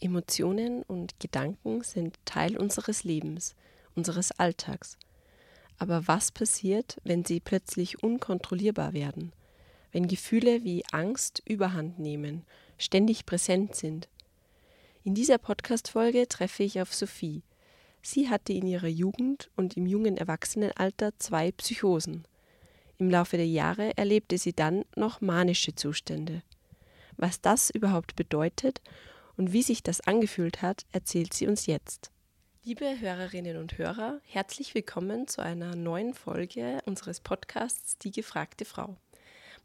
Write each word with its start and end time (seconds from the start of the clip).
Emotionen 0.00 0.82
und 0.82 1.18
Gedanken 1.20 1.82
sind 1.82 2.18
Teil 2.24 2.56
unseres 2.56 3.04
Lebens, 3.04 3.54
unseres 3.94 4.32
Alltags. 4.32 4.98
Aber 5.78 6.06
was 6.08 6.32
passiert, 6.32 6.98
wenn 7.04 7.24
sie 7.24 7.40
plötzlich 7.40 8.02
unkontrollierbar 8.02 8.92
werden? 8.92 9.32
Wenn 9.92 10.08
Gefühle 10.08 10.64
wie 10.64 10.84
Angst 10.92 11.42
überhand 11.46 11.98
nehmen, 11.98 12.44
ständig 12.78 13.26
präsent 13.26 13.74
sind? 13.74 14.08
In 15.04 15.14
dieser 15.14 15.38
Podcast-Folge 15.38 16.28
treffe 16.28 16.62
ich 16.62 16.80
auf 16.80 16.92
Sophie. 16.92 17.42
Sie 18.02 18.28
hatte 18.28 18.52
in 18.52 18.66
ihrer 18.66 18.88
Jugend 18.88 19.50
und 19.56 19.76
im 19.76 19.86
jungen 19.86 20.16
Erwachsenenalter 20.16 21.12
zwei 21.18 21.52
Psychosen. 21.52 22.26
Im 22.98 23.10
Laufe 23.10 23.36
der 23.36 23.46
Jahre 23.46 23.96
erlebte 23.96 24.38
sie 24.38 24.52
dann 24.52 24.84
noch 24.96 25.20
manische 25.20 25.74
Zustände. 25.74 26.42
Was 27.16 27.40
das 27.40 27.70
überhaupt 27.70 28.16
bedeutet 28.16 28.80
und 29.36 29.52
wie 29.52 29.62
sich 29.62 29.82
das 29.82 30.00
angefühlt 30.00 30.62
hat, 30.62 30.86
erzählt 30.92 31.34
sie 31.34 31.46
uns 31.46 31.66
jetzt. 31.66 32.10
Liebe 32.64 32.98
Hörerinnen 32.98 33.58
und 33.58 33.78
Hörer, 33.78 34.20
herzlich 34.24 34.74
willkommen 34.74 35.28
zu 35.28 35.40
einer 35.40 35.76
neuen 35.76 36.14
Folge 36.14 36.80
unseres 36.84 37.20
Podcasts 37.20 37.96
Die 37.98 38.10
gefragte 38.10 38.64
Frau. 38.64 38.96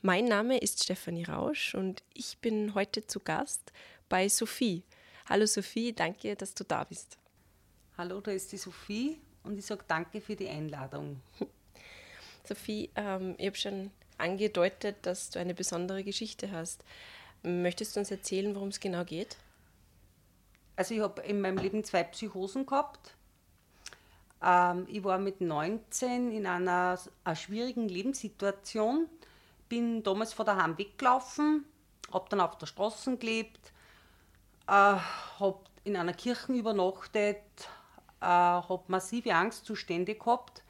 Mein 0.02 0.26
Name 0.26 0.58
ist 0.58 0.84
Stefanie 0.84 1.24
Rausch 1.24 1.74
und 1.74 2.04
ich 2.14 2.38
bin 2.40 2.76
heute 2.76 3.08
zu 3.08 3.20
Gast 3.20 3.72
bei 4.08 4.30
Sophie. 4.30 4.84
Hallo 5.28 5.46
Sophie, 5.46 5.94
danke, 5.94 6.36
dass 6.36 6.54
du 6.54 6.64
da 6.64 6.84
bist. 6.84 7.18
Hallo, 7.98 8.22
da 8.22 8.32
ist 8.32 8.52
die 8.52 8.58
Sophie 8.58 9.20
und 9.44 9.58
ich 9.58 9.66
sage 9.66 9.84
danke 9.88 10.22
für 10.22 10.36
die 10.36 10.50
Einladung. 10.50 11.22
Sophie, 12.44 12.90
ähm, 12.96 13.36
ich 13.38 13.48
habe 13.48 13.58
schon 13.58 13.92
angedeutet, 14.18 14.98
dass 15.04 15.30
du 15.30 15.40
eine 15.40 15.54
besondere 15.54 16.04
Geschichte 16.04 16.52
hast. 16.52 16.84
Möchtest 17.44 17.96
du 17.96 18.02
uns 18.02 18.12
erzählen, 18.12 18.54
worum 18.54 18.70
es 18.70 18.80
genau 18.80 19.04
geht? 19.06 19.38
Also 20.76 20.94
ich 20.94 21.02
habe 21.02 21.22
in 21.22 21.42
meinem 21.42 21.58
Leben 21.58 21.84
zwei 21.84 22.04
Psychosen 22.04 22.66
gehabt. 22.66 23.16
Ähm, 24.42 24.88
ich 24.90 25.04
war 25.04 25.20
mit 25.20 25.42
19 25.42 26.32
in 26.32 26.46
einer, 26.46 27.00
einer 27.24 27.36
schwierigen 27.36 27.88
Lebenssituation, 27.88 29.08
bin 29.70 30.04
damals 30.04 30.34
von 30.34 30.46
daheim 30.46 30.78
weggelaufen, 30.78 31.66
habe 32.12 32.26
dann 32.30 32.42
auf 32.42 32.58
der 32.58 32.66
Straße 32.66 33.18
gelebt, 33.18 33.72
äh, 34.68 34.72
habe 34.72 35.60
in 35.84 35.96
einer 35.96 36.14
Kirche 36.14 36.54
übernachtet, 36.54 37.44
äh, 38.22 38.26
habe 38.26 38.84
massive 38.88 39.34
Angstzustände 39.34 40.16
gehabt 40.16 40.64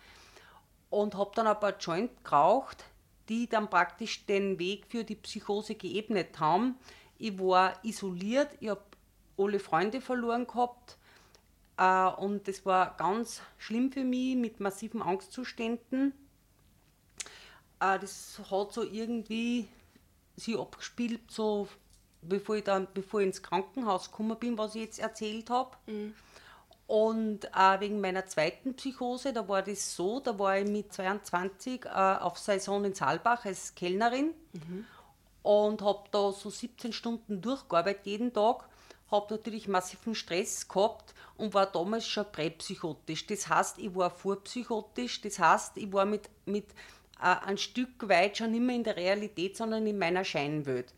und 0.89 1.15
habe 1.15 1.31
dann 1.35 1.47
ein 1.47 1.59
paar 1.59 1.77
Joint 1.77 2.23
geraucht, 2.23 2.83
die 3.29 3.47
dann 3.47 3.69
praktisch 3.69 4.25
den 4.25 4.59
Weg 4.59 4.85
für 4.87 5.03
die 5.03 5.15
Psychose 5.15 5.75
geebnet 5.75 6.39
haben. 6.39 6.77
Ich 7.17 7.37
war 7.39 7.73
isoliert, 7.83 8.49
ich 8.59 8.69
habe 8.69 8.81
alle 9.41 9.59
Freunde 9.59 10.01
verloren 10.01 10.47
gehabt. 10.47 10.97
Äh, 11.77 12.07
und 12.21 12.47
das 12.47 12.65
war 12.65 12.95
ganz 12.97 13.41
schlimm 13.57 13.91
für 13.91 14.03
mich 14.03 14.35
mit 14.35 14.59
massiven 14.59 15.01
Angstzuständen. 15.01 16.13
Äh, 17.79 17.99
das 17.99 18.39
hat 18.49 18.73
so 18.73 18.83
irgendwie 18.83 19.67
sich 20.35 20.57
abgespielt, 20.57 21.29
so 21.29 21.67
bevor 22.21 22.55
ich, 22.57 22.63
dann, 22.63 22.87
bevor 22.93 23.21
ich 23.21 23.27
ins 23.27 23.43
Krankenhaus 23.43 24.11
gekommen 24.11 24.37
bin, 24.37 24.57
was 24.57 24.75
ich 24.75 24.81
jetzt 24.81 24.99
erzählt 24.99 25.49
habe. 25.49 25.75
Mhm. 25.87 26.13
Und 26.87 27.45
äh, 27.55 27.79
wegen 27.79 28.01
meiner 28.01 28.25
zweiten 28.25 28.75
Psychose, 28.75 29.31
da 29.31 29.47
war 29.47 29.61
das 29.61 29.95
so, 29.95 30.19
da 30.19 30.37
war 30.37 30.57
ich 30.59 30.67
mit 30.67 30.91
22 30.91 31.85
äh, 31.85 31.87
auf 31.87 32.37
Saison 32.37 32.83
in 32.83 32.93
Saalbach 32.93 33.45
als 33.45 33.75
Kellnerin 33.75 34.33
mhm. 34.51 34.85
und 35.41 35.81
habe 35.81 36.03
da 36.11 36.33
so 36.33 36.49
17 36.49 36.91
Stunden 36.91 37.41
durchgearbeitet 37.41 38.05
jeden 38.05 38.33
Tag 38.33 38.67
habe 39.11 39.35
natürlich 39.35 39.67
massiven 39.67 40.15
Stress 40.15 40.67
gehabt 40.67 41.13
und 41.37 41.53
war 41.53 41.65
damals 41.65 42.07
schon 42.07 42.31
präpsychotisch. 42.31 43.27
Das 43.27 43.49
heißt, 43.49 43.77
ich 43.77 43.93
war 43.93 44.09
vorpsychotisch, 44.09 45.21
das 45.21 45.37
heißt, 45.37 45.77
ich 45.77 45.91
war 45.91 46.05
mit, 46.05 46.29
mit 46.45 46.69
äh, 47.19 47.35
ein 47.45 47.57
Stück 47.57 48.07
weit 48.07 48.37
schon 48.37 48.65
mehr 48.65 48.75
in 48.75 48.83
der 48.83 48.95
Realität, 48.95 49.57
sondern 49.57 49.85
in 49.85 49.99
meiner 49.99 50.23
Scheinwelt. 50.23 50.93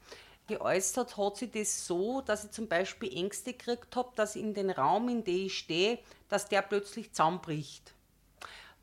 Geäußert 0.48 1.18
hat 1.18 1.38
sich 1.38 1.52
das 1.52 1.88
so, 1.88 2.22
dass 2.22 2.44
ich 2.46 2.52
zum 2.52 2.68
Beispiel 2.68 3.16
Ängste 3.18 3.54
gekriegt 3.54 3.96
habe, 3.96 4.12
dass 4.16 4.36
in 4.36 4.54
den 4.54 4.70
Raum, 4.70 5.08
in 5.08 5.24
dem 5.24 5.46
ich 5.46 5.58
stehe, 5.58 6.00
dass 6.28 6.50
der 6.50 6.62
plötzlich 6.62 7.12
zusammenbricht. 7.12 7.93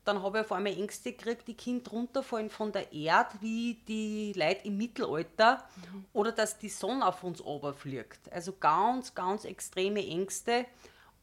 Dann 0.03 0.23
habe 0.23 0.39
ich 0.39 0.45
auf 0.45 0.51
einmal 0.51 0.73
Ängste 0.73 1.11
gekriegt, 1.11 1.47
die 1.47 1.53
Kind 1.53 1.91
runterfallen 1.91 2.49
von 2.49 2.71
der 2.71 2.91
Erde, 2.91 3.35
wie 3.39 3.75
die 3.87 4.33
Leute 4.35 4.67
im 4.67 4.77
Mittelalter, 4.77 5.63
mhm. 5.93 6.05
oder 6.13 6.31
dass 6.31 6.57
die 6.57 6.69
Sonne 6.69 7.05
auf 7.05 7.23
uns 7.23 7.41
oberfliegt. 7.41 8.31
Also 8.31 8.53
ganz, 8.53 9.13
ganz 9.13 9.45
extreme 9.45 10.05
Ängste 10.05 10.65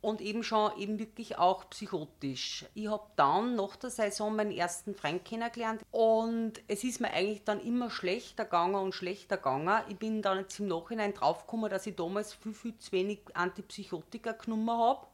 und 0.01 0.21
eben 0.21 0.45
schon 0.45 0.77
eben 0.79 0.99
wirklich 0.99 1.39
auch 1.39 1.69
psychotisch. 1.71 2.67
Ich 2.75 2.89
habe 2.89 3.07
dann 3.17 3.57
nach 3.57 3.77
der 3.77 3.91
Saison 3.91 4.35
meinen 4.35 4.53
ersten 4.53 4.95
Freund 4.95 5.25
kennengelernt 5.25 5.83
und 5.91 6.53
es 6.69 6.85
ist 6.85 7.01
mir 7.01 7.11
eigentlich 7.11 7.45
dann 7.45 7.61
immer 7.61 7.91
schlechter 7.91 8.45
gegangen 8.45 8.77
und 8.77 8.95
schlechter 8.95 9.37
gegangen. 9.37 9.83
Ich 9.89 9.97
bin 9.97 10.23
dann 10.23 10.39
jetzt 10.39 10.61
im 10.61 10.69
Nachhinein 10.69 11.15
draufgekommen, 11.15 11.71
dass 11.71 11.87
ich 11.87 11.97
damals 11.97 12.33
viel, 12.33 12.55
viel 12.55 12.79
zu 12.79 12.93
wenig 12.93 13.21
Antipsychotika 13.35 14.33
genommen 14.33 14.71
habe 14.71 15.07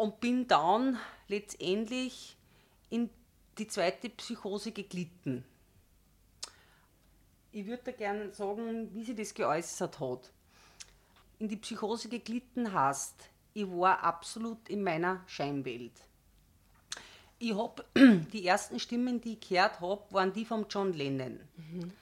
und 0.00 0.18
bin 0.18 0.48
dann 0.48 0.98
letztendlich 1.28 2.34
in 2.88 3.10
die 3.58 3.66
zweite 3.66 4.08
Psychose 4.08 4.72
geglitten. 4.72 5.44
Ich 7.52 7.66
würde 7.66 7.82
da 7.84 7.92
gerne 7.92 8.32
sagen, 8.32 8.94
wie 8.94 9.04
sie 9.04 9.14
das 9.14 9.34
geäußert 9.34 10.00
hat. 10.00 10.32
In 11.38 11.48
die 11.48 11.58
Psychose 11.58 12.08
geglitten 12.08 12.72
hast, 12.72 13.28
ich 13.52 13.66
war 13.66 14.02
absolut 14.02 14.70
in 14.70 14.82
meiner 14.82 15.22
Scheinwelt. 15.26 15.92
Ich 17.38 17.54
habe 17.54 17.84
die 18.32 18.46
ersten 18.46 18.80
Stimmen, 18.80 19.20
die 19.20 19.34
ich 19.34 19.46
gehört 19.50 19.82
habe, 19.82 20.02
waren 20.14 20.32
die 20.32 20.46
von 20.46 20.64
John 20.70 20.94
Lennon. 20.94 21.40
Mhm. 21.58 21.92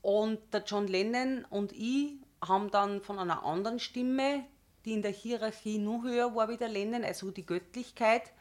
Und 0.00 0.40
der 0.54 0.64
John 0.64 0.88
Lennon 0.88 1.44
und 1.50 1.72
ich 1.72 2.14
haben 2.40 2.70
dann 2.70 3.02
von 3.02 3.18
einer 3.18 3.42
anderen 3.44 3.80
Stimme, 3.80 4.46
die 4.84 4.92
in 4.92 5.02
der 5.02 5.12
Hierarchie 5.12 5.78
nur 5.78 6.02
höher 6.02 6.34
war 6.34 6.48
wie 6.48 6.56
der 6.56 6.68
Lennon, 6.68 7.04
also 7.04 7.30
die 7.30 7.46
Göttlichkeit, 7.46 8.32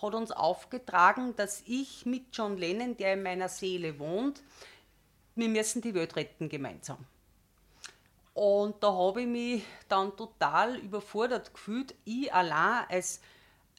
hat 0.00 0.14
uns 0.14 0.32
aufgetragen, 0.32 1.34
dass 1.36 1.62
ich 1.66 2.06
mit 2.06 2.24
John 2.32 2.56
Lennon, 2.56 2.96
der 2.96 3.14
in 3.14 3.22
meiner 3.22 3.48
Seele 3.48 3.98
wohnt, 3.98 4.42
wir 5.34 5.48
müssen 5.48 5.80
die 5.80 5.94
Welt 5.94 6.16
retten 6.16 6.48
gemeinsam. 6.48 6.98
Und 8.34 8.82
da 8.82 8.92
habe 8.92 9.22
ich 9.22 9.28
mich 9.28 9.62
dann 9.88 10.16
total 10.16 10.76
überfordert 10.76 11.52
gefühlt. 11.52 11.94
Ich 12.04 12.32
allein 12.32 12.86
als, 12.88 13.20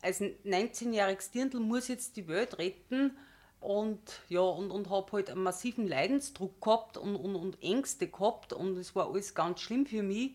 als 0.02 0.22
19-jähriges 0.22 1.32
Dirndl 1.32 1.60
muss 1.60 1.88
jetzt 1.88 2.16
die 2.18 2.28
Welt 2.28 2.58
retten 2.60 3.18
und 3.60 4.00
ja, 4.30 4.42
und, 4.42 4.72
und 4.72 4.90
habe 4.90 5.12
halt 5.14 5.30
einen 5.30 5.42
massiven 5.42 5.88
Leidensdruck 5.88 6.62
gehabt 6.62 6.98
und, 6.98 7.16
und, 7.16 7.36
und 7.36 7.64
Ängste 7.64 8.08
gehabt 8.08 8.54
und 8.54 8.78
es 8.78 8.96
war 8.96 9.08
alles 9.08 9.34
ganz 9.34 9.62
schlimm 9.62 9.86
für 9.86 10.04
mich. 10.04 10.34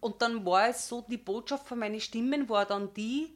Und 0.00 0.22
dann 0.22 0.44
war 0.44 0.68
es 0.68 0.88
so, 0.88 1.04
die 1.08 1.16
Botschaft 1.16 1.66
von 1.66 1.78
meinen 1.78 2.00
Stimmen 2.00 2.48
war 2.48 2.66
dann 2.66 2.92
die, 2.94 3.32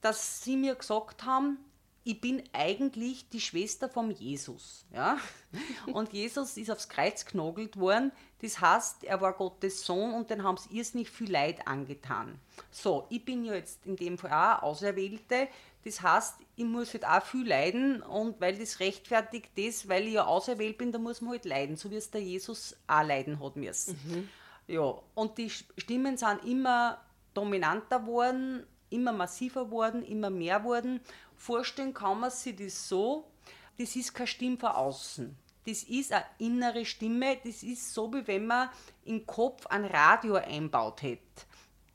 dass 0.00 0.42
sie 0.42 0.56
mir 0.56 0.74
gesagt 0.74 1.24
haben, 1.24 1.58
ich 2.06 2.20
bin 2.20 2.42
eigentlich 2.52 3.28
die 3.30 3.40
Schwester 3.40 3.88
vom 3.88 4.10
Jesus. 4.10 4.84
Ja? 4.92 5.18
Und 5.92 6.12
Jesus 6.12 6.56
ist 6.58 6.70
aufs 6.70 6.90
Kreuz 6.90 7.24
genagelt 7.24 7.78
worden. 7.78 8.12
Das 8.42 8.60
heißt, 8.60 9.04
er 9.04 9.22
war 9.22 9.32
Gottes 9.32 9.86
Sohn 9.86 10.12
und 10.12 10.28
den 10.28 10.42
haben 10.42 10.58
sie 10.58 10.76
irrsinnig 10.76 11.08
viel 11.08 11.30
Leid 11.30 11.66
angetan. 11.66 12.38
So, 12.70 13.06
ich 13.08 13.24
bin 13.24 13.42
ja 13.46 13.54
jetzt 13.54 13.86
in 13.86 13.96
dem 13.96 14.18
Fall 14.18 14.32
auch 14.32 14.62
Auserwählte. 14.62 15.48
Das 15.84 16.02
heißt, 16.02 16.34
ich 16.56 16.64
muss 16.64 16.92
halt 16.92 17.06
auch 17.06 17.22
viel 17.22 17.48
leiden 17.48 18.02
und 18.02 18.38
weil 18.42 18.58
das 18.58 18.80
rechtfertigt 18.80 19.50
das, 19.56 19.88
weil 19.88 20.06
ich 20.06 20.14
ja 20.14 20.26
auserwählt 20.26 20.76
bin, 20.76 20.92
da 20.92 20.98
muss 20.98 21.22
man 21.22 21.32
halt 21.32 21.46
leiden, 21.46 21.76
so 21.76 21.90
wie 21.90 21.96
es 21.96 22.10
der 22.10 22.20
Jesus 22.20 22.76
auch 22.86 23.02
leiden 23.02 23.42
hat 23.42 23.56
müssen. 23.56 23.98
Mhm. 24.04 24.28
Ja, 24.66 24.94
und 25.14 25.38
die 25.38 25.50
Stimmen 25.50 26.16
sind 26.16 26.44
immer 26.44 26.98
dominanter 27.34 28.00
geworden, 28.00 28.66
immer 28.90 29.12
massiver 29.12 29.70
worden, 29.70 30.02
immer 30.04 30.30
mehr 30.30 30.64
worden. 30.64 31.00
Vorstellen 31.36 31.92
kann 31.92 32.20
man 32.20 32.30
sich 32.30 32.56
das 32.56 32.88
so, 32.88 33.30
das 33.78 33.96
ist 33.96 34.14
keine 34.14 34.26
Stimme 34.26 34.56
von 34.56 34.70
außen. 34.70 35.36
Das 35.66 35.82
ist 35.82 36.12
eine 36.12 36.24
innere 36.38 36.84
Stimme, 36.84 37.38
das 37.42 37.62
ist 37.62 37.92
so, 37.92 38.12
wie 38.12 38.26
wenn 38.26 38.46
man 38.46 38.68
im 39.04 39.26
Kopf 39.26 39.66
ein 39.66 39.84
Radio 39.84 40.34
einbaut 40.34 41.02
hätte. 41.02 41.22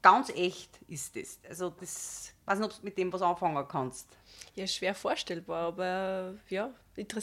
Ganz 0.01 0.29
echt 0.29 0.79
ist 0.87 1.15
das. 1.15 1.39
Also 1.47 1.69
das, 1.69 2.33
ich 2.41 2.47
weiß 2.47 2.59
nicht, 2.59 2.69
ob 2.69 2.75
du 2.77 2.85
mit 2.85 2.97
dem 2.97 3.11
was 3.13 3.21
anfangen 3.21 3.67
kannst. 3.67 4.07
Ja, 4.55 4.65
schwer 4.65 4.95
vorstellbar, 4.95 5.67
aber 5.67 6.35
ja, 6.49 6.71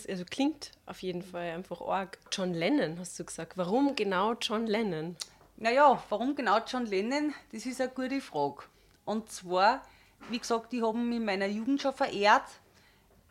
also 0.09 0.25
klingt 0.25 0.73
auf 0.85 1.03
jeden 1.03 1.23
Fall 1.23 1.51
einfach 1.51 1.81
arg. 1.81 2.19
John 2.31 2.53
Lennon, 2.53 2.99
hast 2.99 3.19
du 3.19 3.25
gesagt. 3.25 3.57
Warum 3.57 3.97
genau 3.97 4.35
John 4.35 4.67
Lennon? 4.67 5.17
Naja, 5.59 6.03
warum 6.11 6.35
genau 6.35 6.59
John 6.67 6.85
Lennon? 6.85 7.33
Das 7.51 7.65
ist 7.65 7.81
eine 7.81 7.91
gute 7.91 8.21
Frage. 8.21 8.65
Und 9.07 9.31
zwar, 9.31 9.81
wie 10.29 10.39
gesagt, 10.39 10.75
ich 10.75 10.83
habe 10.83 10.99
ihn 10.99 11.13
in 11.13 11.25
meiner 11.25 11.47
Jugend 11.47 11.81
schon 11.81 11.95
verehrt. 11.95 12.45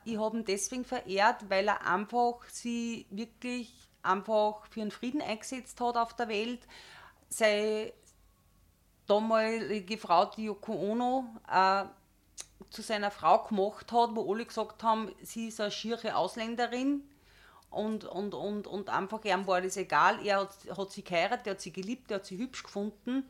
Ich 0.06 0.18
habe 0.18 0.38
ihn 0.38 0.46
deswegen 0.46 0.86
verehrt, 0.86 1.48
weil 1.50 1.68
er 1.68 1.86
einfach 1.86 2.44
sie 2.50 3.06
wirklich 3.12 3.72
einfach 4.02 4.66
für 4.72 4.82
einen 4.82 4.90
Frieden 4.90 5.22
eingesetzt 5.22 5.80
hat 5.80 5.98
auf 5.98 6.16
der 6.16 6.28
Welt. 6.28 6.62
Sei, 7.30 7.94
damalige 9.06 10.00
Frau, 10.00 10.26
die 10.26 10.46
Yoko 10.46 10.74
Ono, 10.74 11.26
äh, 11.48 11.86
zu 12.72 12.82
seiner 12.82 13.12
Frau 13.12 13.44
gemacht 13.44 13.92
hat, 13.92 14.16
wo 14.16 14.34
alle 14.34 14.46
gesagt 14.46 14.82
haben, 14.82 15.14
sie 15.22 15.50
ist 15.50 15.62
eine 15.62 15.70
schiere 15.70 16.16
Ausländerin 16.16 17.04
und, 17.76 18.06
und, 18.06 18.34
und, 18.34 18.68
und 18.68 18.90
einfach 18.90 19.24
ihm 19.26 19.46
war 19.48 19.62
das 19.62 19.76
egal. 19.76 20.26
Er 20.26 20.40
hat, 20.42 20.56
hat 20.78 20.92
sie 20.92 21.04
geheiratet, 21.04 21.48
er 21.48 21.52
hat 21.52 21.62
sie 21.62 21.74
geliebt, 21.74 22.10
er 22.10 22.16
hat 22.16 22.26
sie 22.26 22.38
hübsch 22.38 22.64
gefunden. 22.64 23.30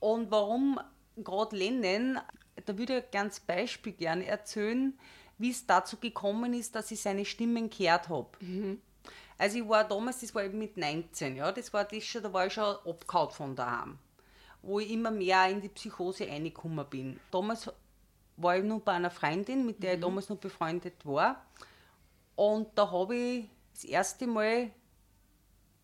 Und 0.00 0.30
warum 0.30 0.78
gerade 1.16 1.56
Lennon, 1.56 2.20
da 2.66 2.76
würde 2.76 2.98
ich 2.98 3.10
ganz 3.10 3.40
Beispiel 3.40 3.94
gerne 3.94 4.26
erzählen, 4.26 4.98
wie 5.38 5.50
es 5.50 5.66
dazu 5.66 5.96
gekommen 5.96 6.52
ist, 6.52 6.74
dass 6.74 6.90
ich 6.90 7.00
seine 7.00 7.24
Stimmen 7.24 7.70
gehört 7.70 8.10
habe. 8.10 8.28
Mhm. 8.40 8.82
Also 9.38 9.58
ich 9.58 9.68
war 9.68 9.84
damals, 9.84 10.20
das 10.20 10.34
war 10.34 10.44
eben 10.44 10.58
mit 10.58 10.76
19, 10.76 11.36
ja, 11.36 11.50
das 11.50 11.72
war 11.72 11.84
das 11.84 12.04
schon, 12.04 12.22
da 12.22 12.32
war 12.32 12.46
ich 12.46 12.52
schon 12.52 12.76
abgehauen 12.84 13.30
von 13.30 13.56
daheim, 13.56 13.98
wo 14.62 14.78
ich 14.78 14.90
immer 14.90 15.10
mehr 15.10 15.48
in 15.48 15.60
die 15.60 15.70
Psychose 15.70 16.28
reingekommen 16.28 16.86
bin. 16.88 17.18
Damals 17.30 17.70
war 18.36 18.58
ich 18.58 18.64
noch 18.64 18.80
bei 18.80 18.92
einer 18.92 19.10
Freundin, 19.10 19.64
mit 19.64 19.82
der 19.82 19.92
mhm. 19.92 19.96
ich 19.96 20.04
damals 20.04 20.28
noch 20.28 20.36
befreundet 20.36 21.04
war. 21.04 21.44
Und 22.36 22.68
da 22.74 22.90
habe 22.90 23.16
ich 23.16 23.48
das 23.74 23.84
erste 23.84 24.26
Mal 24.26 24.70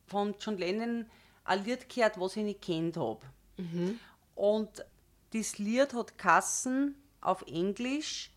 von 0.07 0.35
John 0.41 0.57
Lennon 0.57 1.07
ein 1.45 1.65
Lied 1.65 1.89
gehört, 1.89 2.19
was 2.19 2.37
ich 2.37 2.45
nicht 2.45 2.63
kennt 2.63 2.97
habe. 2.97 3.21
Mhm. 3.57 3.99
Und 4.35 4.85
das 5.33 5.59
Lied 5.59 5.93
hat 5.93 6.17
Kassen 6.17 6.95
auf 7.21 7.43
Englisch 7.43 8.31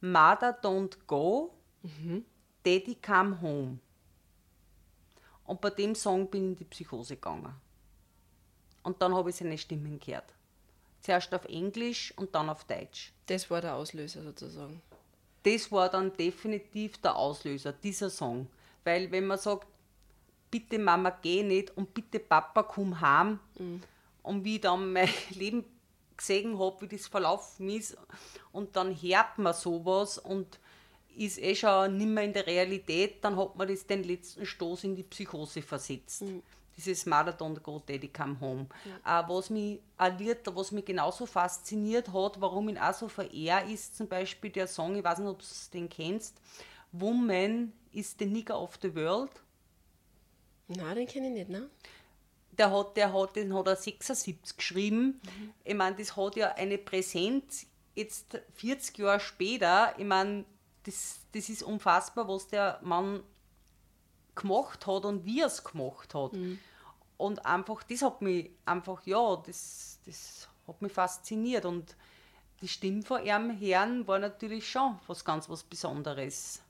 Mother 0.00 0.58
Don't 0.62 0.96
Go, 1.06 1.52
mhm. 1.82 2.24
Daddy 2.64 2.96
Come 2.96 3.40
Home. 3.40 3.78
Und 5.44 5.60
bei 5.60 5.70
dem 5.70 5.94
Song 5.94 6.30
bin 6.30 6.44
ich 6.44 6.48
in 6.48 6.56
die 6.56 6.64
Psychose 6.64 7.16
gegangen. 7.16 7.54
Und 8.82 9.02
dann 9.02 9.14
habe 9.14 9.30
ich 9.30 9.36
seine 9.36 9.58
Stimmen 9.58 9.98
gehört. 9.98 10.32
Zuerst 11.00 11.34
auf 11.34 11.44
Englisch 11.46 12.14
und 12.16 12.34
dann 12.34 12.48
auf 12.48 12.64
Deutsch. 12.64 13.12
Das 13.26 13.50
war 13.50 13.60
der 13.60 13.74
Auslöser 13.74 14.22
sozusagen. 14.22 14.80
Das 15.42 15.72
war 15.72 15.88
dann 15.88 16.16
definitiv 16.16 16.98
der 16.98 17.16
Auslöser, 17.16 17.72
dieser 17.72 18.10
Song. 18.10 18.46
Weil 18.84 19.10
wenn 19.10 19.26
man 19.26 19.38
sagt, 19.38 19.66
bitte 20.50 20.78
Mama 20.78 21.10
geh 21.10 21.42
nicht 21.42 21.76
und 21.76 21.94
bitte 21.94 22.18
Papa 22.18 22.62
komm 22.62 23.00
heim, 23.00 23.38
mhm. 23.58 23.82
und 24.22 24.44
wie 24.44 24.56
ich 24.56 24.60
dann 24.60 24.92
mein 24.92 25.08
Leben 25.30 25.64
gesehen 26.16 26.58
habe, 26.58 26.80
wie 26.82 26.96
das 26.96 27.06
verlaufen 27.06 27.68
ist, 27.70 27.96
und 28.52 28.76
dann 28.76 28.94
hört 28.94 29.38
man 29.38 29.54
sowas 29.54 30.18
und 30.18 30.58
ist 31.16 31.38
eh 31.38 31.54
schon 31.54 31.96
nicht 31.96 32.08
mehr 32.08 32.24
in 32.24 32.32
der 32.32 32.46
Realität, 32.46 33.22
dann 33.24 33.36
hat 33.36 33.56
man 33.56 33.68
das 33.68 33.86
den 33.86 34.04
letzten 34.04 34.46
Stoß 34.46 34.84
in 34.84 34.96
die 34.96 35.02
Psychose 35.02 35.62
versetzt. 35.62 36.22
Mhm 36.22 36.42
dieses 36.80 37.06
Marathon 37.06 37.60
Go 37.62 37.82
Daddy 37.86 38.08
Come 38.08 38.40
Home. 38.40 38.66
Ja. 39.04 39.20
Äh, 39.20 39.28
was 39.28 39.50
mich 39.50 39.80
Lied, 40.18 40.38
was 40.46 40.72
mich 40.72 40.84
genauso 40.84 41.26
fasziniert 41.26 42.12
hat, 42.12 42.40
warum 42.40 42.68
ihn 42.68 42.78
auch 42.78 42.94
so 42.94 43.08
verehre, 43.08 43.70
ist 43.70 43.96
zum 43.96 44.08
Beispiel 44.08 44.50
der 44.50 44.66
Song, 44.66 44.96
ich 44.96 45.04
weiß 45.04 45.18
nicht, 45.18 45.28
ob 45.28 45.40
du 45.40 45.46
den 45.72 45.88
kennst, 45.88 46.40
Woman 46.92 47.72
is 47.92 48.16
the 48.18 48.26
Nigger 48.26 48.54
of 48.54 48.78
the 48.82 48.94
World. 48.94 49.30
Nein, 50.68 50.96
den 50.96 51.06
kenne 51.06 51.28
ich 51.28 51.32
nicht, 51.32 51.48
ne? 51.48 51.68
Der 52.52 52.70
hat, 52.70 52.96
der 52.96 53.12
hat, 53.12 53.36
den 53.36 53.54
hat 53.54 53.66
er 53.66 53.76
76 53.76 54.56
geschrieben. 54.56 55.20
Mhm. 55.24 55.54
Ich 55.64 55.74
meine, 55.74 55.96
das 55.96 56.16
hat 56.16 56.36
ja 56.36 56.52
eine 56.54 56.78
Präsenz 56.78 57.66
jetzt 57.94 58.40
40 58.54 58.98
Jahre 58.98 59.20
später. 59.20 59.94
Ich 59.98 60.04
meine, 60.04 60.44
das, 60.84 61.20
das 61.32 61.48
ist 61.48 61.62
unfassbar, 61.62 62.28
was 62.28 62.48
der 62.48 62.80
Mann 62.82 63.22
gemacht 64.34 64.86
hat 64.86 65.04
und 65.04 65.24
wie 65.24 65.40
er 65.40 65.46
es 65.46 65.64
gemacht 65.64 66.14
hat. 66.14 66.32
Mhm. 66.32 66.58
Und 67.16 67.44
einfach, 67.44 67.82
das 67.82 68.02
hat 68.02 68.22
mich 68.22 68.50
einfach, 68.64 69.04
ja, 69.06 69.36
das, 69.36 69.98
das 70.06 70.48
hat 70.66 70.80
mich 70.80 70.92
fasziniert. 70.92 71.64
Und 71.64 71.96
die 72.62 72.68
Stimme 72.68 73.02
von 73.02 73.24
ihrem 73.24 73.50
Herrn 73.50 74.06
war 74.06 74.18
natürlich 74.18 74.68
schon 74.68 74.98
was 75.06 75.24
ganz 75.24 75.48
was 75.48 75.62
Besonderes. 75.62 76.62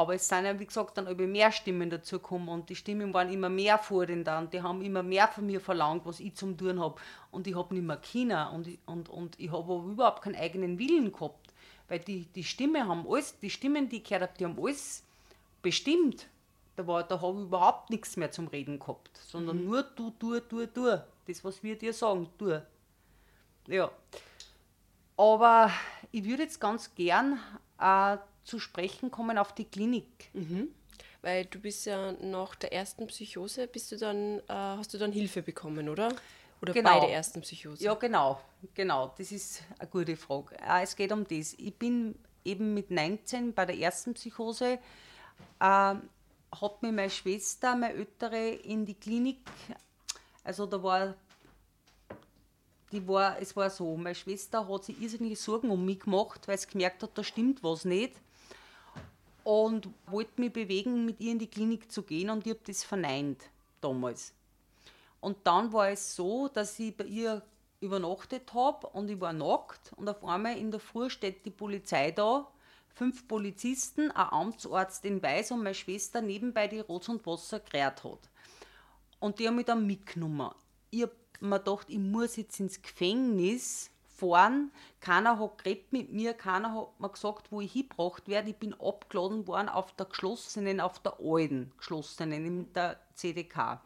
Aber 0.00 0.14
es 0.14 0.26
sind 0.26 0.46
ja, 0.46 0.58
wie 0.58 0.64
gesagt, 0.64 0.96
dann 0.96 1.08
über 1.08 1.26
mehr 1.26 1.52
Stimmen 1.52 1.90
dazugekommen 1.90 2.48
und 2.48 2.70
die 2.70 2.74
Stimmen 2.74 3.12
waren 3.12 3.30
immer 3.30 3.50
mehr 3.50 3.76
fordernder 3.76 4.38
und 4.38 4.50
die 4.54 4.62
haben 4.62 4.80
immer 4.80 5.02
mehr 5.02 5.28
von 5.28 5.44
mir 5.44 5.60
verlangt, 5.60 6.06
was 6.06 6.20
ich 6.20 6.34
zum 6.34 6.56
tun 6.56 6.80
habe. 6.80 6.98
Und 7.30 7.46
ich 7.46 7.54
habe 7.54 7.74
nicht 7.74 7.86
mehr 7.86 7.98
Kinder 7.98 8.50
und, 8.50 8.66
und, 8.86 9.10
und 9.10 9.38
ich 9.38 9.52
habe 9.52 9.74
überhaupt 9.74 10.22
keinen 10.22 10.36
eigenen 10.36 10.78
Willen 10.78 11.12
gehabt. 11.12 11.52
Weil 11.86 11.98
die, 11.98 12.24
die 12.34 12.44
Stimme 12.44 12.88
haben 12.88 13.06
alles, 13.06 13.38
die 13.40 13.50
Stimmen, 13.50 13.90
die 13.90 13.98
ich 13.98 14.04
gehört 14.04 14.22
habe, 14.22 14.32
die 14.38 14.46
haben 14.46 14.58
alles 14.58 15.04
bestimmt. 15.60 16.28
Da, 16.76 16.86
war, 16.86 17.02
da 17.02 17.20
habe 17.20 17.36
ich 17.36 17.44
überhaupt 17.44 17.90
nichts 17.90 18.16
mehr 18.16 18.30
zum 18.30 18.48
Reden 18.48 18.78
gehabt, 18.78 19.20
sondern 19.28 19.58
mhm. 19.58 19.68
nur 19.68 19.82
du, 19.82 20.14
du, 20.18 20.40
du, 20.40 20.66
du. 20.66 21.04
Das, 21.26 21.44
was 21.44 21.62
wir 21.62 21.76
dir 21.76 21.92
sagen, 21.92 22.26
du. 22.38 22.62
Ja. 23.66 23.90
Aber 25.18 25.70
ich 26.10 26.24
würde 26.24 26.44
jetzt 26.44 26.58
ganz 26.58 26.94
gern 26.94 27.38
äh, 27.78 28.16
zu 28.44 28.58
sprechen 28.58 29.10
kommen 29.10 29.38
auf 29.38 29.54
die 29.54 29.64
Klinik. 29.64 30.30
Mhm. 30.32 30.68
Weil 31.22 31.44
du 31.44 31.58
bist 31.58 31.84
ja 31.86 32.12
nach 32.12 32.54
der 32.54 32.72
ersten 32.72 33.06
Psychose, 33.06 33.66
bist 33.66 33.92
du 33.92 33.96
dann, 33.96 34.38
äh, 34.38 34.42
hast 34.48 34.94
du 34.94 34.98
dann 34.98 35.12
Hilfe 35.12 35.42
bekommen, 35.42 35.88
oder? 35.88 36.14
Oder 36.62 36.72
genau. 36.72 37.00
bei 37.00 37.06
der 37.06 37.14
ersten 37.14 37.40
Psychose? 37.42 37.82
Ja, 37.82 37.94
genau, 37.94 38.40
genau. 38.74 39.14
Das 39.16 39.32
ist 39.32 39.62
eine 39.78 39.88
gute 39.88 40.16
Frage. 40.16 40.56
Äh, 40.58 40.82
es 40.82 40.96
geht 40.96 41.12
um 41.12 41.24
das. 41.24 41.54
Ich 41.54 41.74
bin 41.74 42.14
eben 42.44 42.74
mit 42.74 42.90
19 42.90 43.52
bei 43.54 43.66
der 43.66 43.76
ersten 43.76 44.14
Psychose 44.14 44.78
äh, 45.58 45.94
hat 46.52 46.82
mir 46.82 46.92
meine 46.92 47.10
Schwester, 47.10 47.76
meine 47.76 47.94
Ältere, 47.94 48.50
in 48.50 48.84
die 48.84 48.94
Klinik, 48.94 49.38
also 50.42 50.66
da 50.66 50.82
war, 50.82 51.14
die 52.92 53.06
war, 53.06 53.40
es 53.40 53.54
war 53.54 53.70
so, 53.70 53.96
meine 53.96 54.14
Schwester 54.14 54.66
hat 54.66 54.84
sich 54.84 55.00
irrsinnige 55.00 55.36
Sorgen 55.36 55.70
um 55.70 55.84
mich 55.84 56.00
gemacht, 56.00 56.48
weil 56.48 56.58
sie 56.58 56.66
gemerkt 56.66 57.02
hat, 57.02 57.16
da 57.16 57.22
stimmt 57.22 57.62
was 57.62 57.84
nicht 57.84 58.14
und 59.44 59.88
wollte 60.06 60.40
mich 60.40 60.52
bewegen, 60.52 61.04
mit 61.04 61.20
ihr 61.20 61.32
in 61.32 61.38
die 61.38 61.46
Klinik 61.46 61.90
zu 61.90 62.02
gehen 62.02 62.30
und 62.30 62.46
ich 62.46 62.52
habe 62.52 62.60
das 62.66 62.84
verneint 62.84 63.50
damals. 63.80 64.34
Und 65.20 65.38
dann 65.44 65.72
war 65.72 65.90
es 65.90 66.14
so, 66.14 66.48
dass 66.48 66.78
ich 66.78 66.96
bei 66.96 67.04
ihr 67.04 67.42
übernachtet 67.80 68.52
habe 68.54 68.86
und 68.88 69.10
ich 69.10 69.20
war 69.20 69.32
nackt 69.32 69.92
und 69.96 70.08
auf 70.08 70.24
einmal 70.24 70.56
in 70.56 70.70
der 70.70 70.80
Früh 70.80 71.08
steht 71.10 71.44
die 71.44 71.50
Polizei 71.50 72.10
da 72.10 72.46
fünf 72.94 73.26
Polizisten, 73.26 74.10
ein 74.10 74.28
Amtsarzt 74.30 75.04
in 75.06 75.22
Weiß 75.22 75.52
und 75.52 75.62
meine 75.62 75.74
Schwester 75.74 76.20
nebenbei 76.20 76.68
die 76.68 76.80
Rot 76.80 77.08
und 77.08 77.24
Wasser 77.26 77.60
gerät 77.60 78.04
hat. 78.04 78.28
Und 79.18 79.38
die 79.38 79.46
haben 79.46 79.56
mich 79.56 79.66
dann 79.66 79.86
mitgenommen. 79.86 80.50
Ich 80.90 81.02
habe 81.02 81.14
mir 81.40 81.58
gedacht, 81.58 81.86
ich 81.88 81.98
muss 81.98 82.36
jetzt 82.36 82.60
ins 82.60 82.82
Gefängnis 82.82 83.90
fahren. 84.20 84.70
Keiner 85.00 85.38
hat 85.38 85.58
geredet 85.58 85.92
mit 85.92 86.12
mir, 86.12 86.34
keiner 86.34 86.74
hat 86.74 87.00
mir 87.00 87.08
gesagt, 87.08 87.50
wo 87.50 87.60
ich 87.60 87.72
hingebracht 87.72 88.28
werde. 88.28 88.50
Ich 88.50 88.56
bin 88.56 88.74
abgeladen 88.74 89.46
worden 89.46 89.68
auf 89.68 89.92
der 89.92 90.06
geschlossenen, 90.06 90.80
auf 90.80 90.98
der 91.00 91.18
alten 91.20 91.72
geschlossenen, 91.78 92.44
in 92.46 92.72
der 92.72 93.00
CDK. 93.14 93.80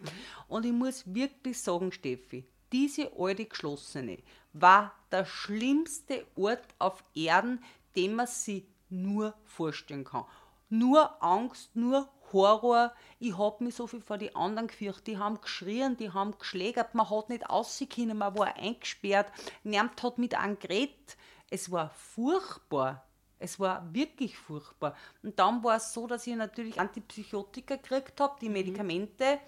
Und 0.49 0.67
ich 0.67 0.73
muss 0.73 1.03
wirklich 1.07 1.61
sagen, 1.61 1.93
Steffi, 1.93 2.45
diese 2.73 3.13
alte 3.17 3.47
geschlossene 3.47 4.19
war 4.53 4.93
der 5.11 5.25
schlimmste 5.25 6.27
Ort 6.37 6.75
auf 6.79 7.05
Erden, 7.15 7.63
den 7.97 8.17
man 8.17 8.27
sich 8.27 8.65
nur 8.91 9.35
vorstellen 9.45 10.05
kann. 10.05 10.25
Nur 10.69 11.23
Angst, 11.23 11.75
nur 11.75 12.09
Horror. 12.35 12.93
Ich 13.19 13.39
habe 13.39 13.65
mich 13.65 13.75
so 13.75 13.87
viel 13.87 14.03
vor 14.03 14.19
die 14.19 14.37
anderen 14.37 14.69
gefürchtet. 14.69 15.07
Die 15.07 15.19
haben 15.19 15.41
geschrien, 15.41 15.97
die 15.97 16.11
haben 16.11 16.37
geschlägert, 16.39 16.95
man 16.95 17.09
hat 17.09 17.31
nicht 17.31 17.49
rausgekommen, 17.49 18.19
man 18.19 18.37
war 18.37 18.57
eingesperrt, 18.57 19.33
niemand 19.63 20.03
hat 20.03 20.19
mit 20.19 20.39
angeredet. 20.39 21.17
Es 21.49 21.71
war 21.71 21.91
furchtbar. 21.91 23.07
Es 23.39 23.61
war 23.61 23.93
wirklich 23.93 24.37
furchtbar. 24.37 24.97
Und 25.23 25.39
dann 25.39 25.63
war 25.65 25.77
es 25.77 25.93
so, 25.93 26.07
dass 26.07 26.27
ich 26.27 26.35
natürlich 26.35 26.81
Antipsychotika 26.81 27.77
gekriegt 27.77 28.21
habe, 28.21 28.37
die 28.41 28.49
mhm. 28.49 28.55
Medikamente. 28.55 29.39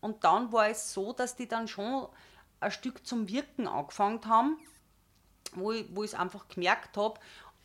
Und 0.00 0.24
dann 0.24 0.52
war 0.52 0.68
es 0.68 0.92
so, 0.92 1.12
dass 1.12 1.36
die 1.36 1.48
dann 1.48 1.68
schon 1.68 2.06
ein 2.60 2.70
Stück 2.70 3.06
zum 3.06 3.28
Wirken 3.28 3.66
angefangen 3.66 4.24
haben, 4.26 4.58
wo 5.54 5.72
ich, 5.72 5.86
wo 5.94 6.04
ich 6.04 6.12
es 6.12 6.18
einfach 6.18 6.48
gemerkt 6.48 6.96
habe. 6.96 7.18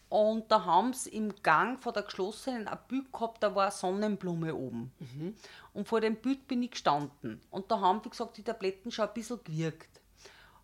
Und 0.10 0.52
da 0.52 0.66
haben 0.66 0.94
sie 0.94 1.10
im 1.10 1.34
Gang 1.42 1.82
vor 1.82 1.92
der 1.92 2.04
geschlossenen 2.04 2.68
ein 2.68 2.78
Bild 2.88 3.12
gehabt, 3.12 3.42
da 3.42 3.56
war 3.56 3.64
eine 3.64 3.72
Sonnenblume 3.72 4.54
oben. 4.54 4.92
Mhm. 5.00 5.36
Und 5.74 5.88
vor 5.88 6.00
dem 6.00 6.16
Bild 6.16 6.48
bin 6.48 6.62
ich 6.64 6.72
gestanden. 6.72 7.42
Und 7.50 7.72
da 7.72 7.80
haben, 7.80 8.06
wie 8.06 8.10
gesagt, 8.10 8.38
die 8.38 8.44
Tabletten 8.44 8.92
schon 8.92 9.08
ein 9.08 9.14
bisschen 9.14 9.44
gewirkt. 9.44 10.02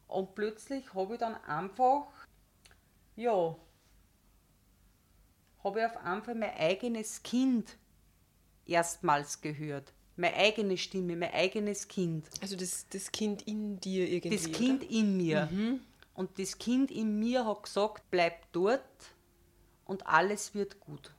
Und 0.07 0.36
plötzlich 0.36 0.93
habe 0.93 1.13
ich 1.13 1.19
dann 1.19 1.36
einfach, 1.45 2.07
ja, 3.15 3.55
habe 5.63 5.79
ich 5.79 5.86
auf 5.86 5.98
einmal 5.98 6.36
mein 6.36 6.55
eigenes 6.57 7.24
Kind 7.24 7.77
erstmals 8.65 9.41
gehört. 9.41 9.93
Meine 10.17 10.36
eigene 10.36 10.77
Stimme, 10.77 11.15
mein 11.15 11.33
eigenes 11.33 11.88
Kind. 11.88 12.27
Also 12.41 12.55
das, 12.55 12.86
das 12.89 13.12
Kind 13.12 13.41
in 13.48 13.79
dir 13.79 14.07
irgendwie. 14.07 14.36
Das 14.36 14.51
Kind 14.51 14.83
oder? 14.83 14.91
in 14.91 15.17
mir. 15.17 15.50
Mhm. 15.51 15.79
Und 16.13 16.38
das 16.38 16.57
Kind 16.57 16.91
in 16.91 17.17
mir 17.17 17.45
hat 17.45 17.63
gesagt, 17.63 18.03
bleib 18.12 18.51
dort, 18.51 18.81
und 19.91 20.07
alles 20.07 20.55
wird 20.55 20.79
gut. 20.79 21.12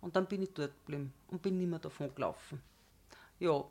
Und 0.00 0.14
dann 0.14 0.26
bin 0.26 0.42
ich 0.42 0.52
dort 0.54 0.72
geblieben 0.78 1.12
und 1.26 1.42
bin 1.42 1.58
nicht 1.58 1.68
mehr 1.68 1.80
davon 1.80 2.14
gelaufen. 2.14 2.62
Ja, 3.40 3.64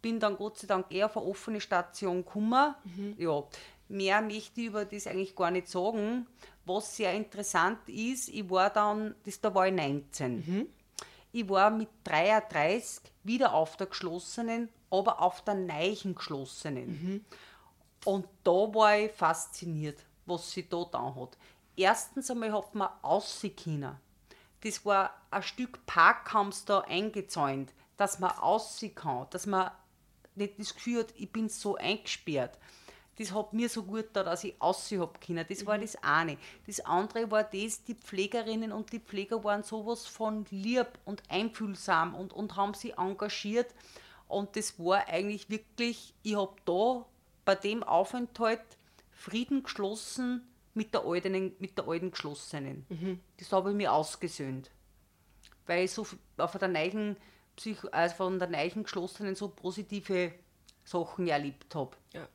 bin 0.00 0.20
dann 0.20 0.36
Gott 0.36 0.58
sei 0.58 0.68
Dank 0.68 0.86
eher 0.88 1.06
auf 1.06 1.16
eine 1.16 1.26
offene 1.26 1.60
Station 1.60 2.24
gekommen. 2.24 2.76
Ja, 3.18 3.42
mehr 3.88 4.22
möchte 4.22 4.60
ich 4.60 4.68
über 4.68 4.84
das 4.84 5.08
eigentlich 5.08 5.34
gar 5.34 5.50
nicht 5.50 5.66
sagen. 5.66 6.28
Was 6.64 6.96
sehr 6.96 7.12
interessant 7.12 7.88
ist, 7.88 8.28
ich 8.28 8.48
war 8.48 8.70
dann, 8.70 9.16
das, 9.24 9.40
da 9.40 9.52
war 9.52 9.66
ich 9.66 9.74
19. 9.74 10.70
Ich 11.32 11.48
war 11.48 11.70
mit 11.70 11.88
33 12.04 13.02
wieder 13.24 13.52
auf 13.52 13.76
der 13.76 13.88
geschlossenen, 13.88 14.68
aber 14.90 15.20
auf 15.20 15.42
der 15.42 15.54
neuen 15.54 16.14
geschlossenen. 16.14 17.24
Und 18.04 18.26
da 18.44 18.52
war 18.52 18.96
ich 18.96 19.10
fasziniert, 19.10 19.98
was 20.24 20.52
sie 20.52 20.68
da 20.68 20.84
da 20.84 21.12
hat. 21.16 21.36
Erstens 21.76 22.30
einmal 22.30 22.52
hat 22.52 22.74
man 22.74 22.88
aussehen 23.02 23.98
Das 24.62 24.84
war 24.86 25.14
ein 25.30 25.42
Stück 25.42 25.84
Park 25.84 26.32
haben 26.32 26.50
sie 26.50 26.64
da 26.64 26.80
eingezäunt, 26.80 27.72
dass 27.98 28.18
man 28.18 28.30
aussehen 28.30 28.94
kann, 28.94 29.26
dass 29.30 29.46
man 29.46 29.70
nicht 30.34 30.58
das 30.58 30.74
Gefühl 30.74 31.00
hat, 31.00 31.14
ich 31.16 31.30
bin 31.30 31.48
so 31.48 31.76
eingesperrt. 31.76 32.58
Das 33.18 33.32
hat 33.32 33.54
mir 33.54 33.68
so 33.68 33.82
gut 33.82 34.06
da, 34.12 34.22
dass 34.22 34.44
ich 34.44 34.60
aussehen 34.60 35.00
habe 35.00 35.18
können. 35.18 35.46
Das 35.48 35.64
war 35.64 35.78
das 35.78 35.96
eine. 36.02 36.36
Das 36.66 36.80
andere 36.80 37.30
war 37.30 37.44
das, 37.44 37.82
die 37.84 37.94
Pflegerinnen 37.94 38.72
und 38.72 38.92
die 38.92 39.00
Pfleger 39.00 39.42
waren 39.42 39.62
sowas 39.62 40.06
von 40.06 40.44
lieb 40.50 40.88
und 41.04 41.22
einfühlsam 41.28 42.14
und, 42.14 42.32
und 42.34 42.56
haben 42.56 42.74
sich 42.74 42.98
engagiert. 42.98 43.74
Und 44.28 44.56
das 44.56 44.78
war 44.78 45.06
eigentlich 45.08 45.48
wirklich, 45.48 46.14
ich 46.22 46.36
habe 46.36 46.56
da 46.66 47.06
bei 47.46 47.54
dem 47.54 47.82
Aufenthalt 47.82 48.60
Frieden 49.12 49.62
geschlossen 49.62 50.46
mit 50.76 50.92
der 50.94 51.04
alten, 51.04 51.56
mit 51.58 51.76
der 51.78 51.88
alten 51.88 52.10
Geschlossenen. 52.10 52.86
Das 53.38 53.50
habe 53.52 53.70
ich 53.70 53.76
mir 53.76 53.92
ausgesöhnt. 53.92 54.70
Weil 55.66 55.84
ich 55.84 55.90
so 55.92 56.02
f- 56.02 56.16
auf 56.36 56.56
der 56.58 56.68
neuen, 56.68 57.16
Psych 57.56 57.78
also 57.92 58.14
von 58.14 58.38
der 58.38 58.48
neuen 58.48 58.82
Geschlossenen 58.84 59.34
so 59.34 59.48
positive 59.48 60.32
Sachen 60.84 61.26
erlebt 61.26 61.74
habe. 61.74 61.96
Ja. 62.12 62.28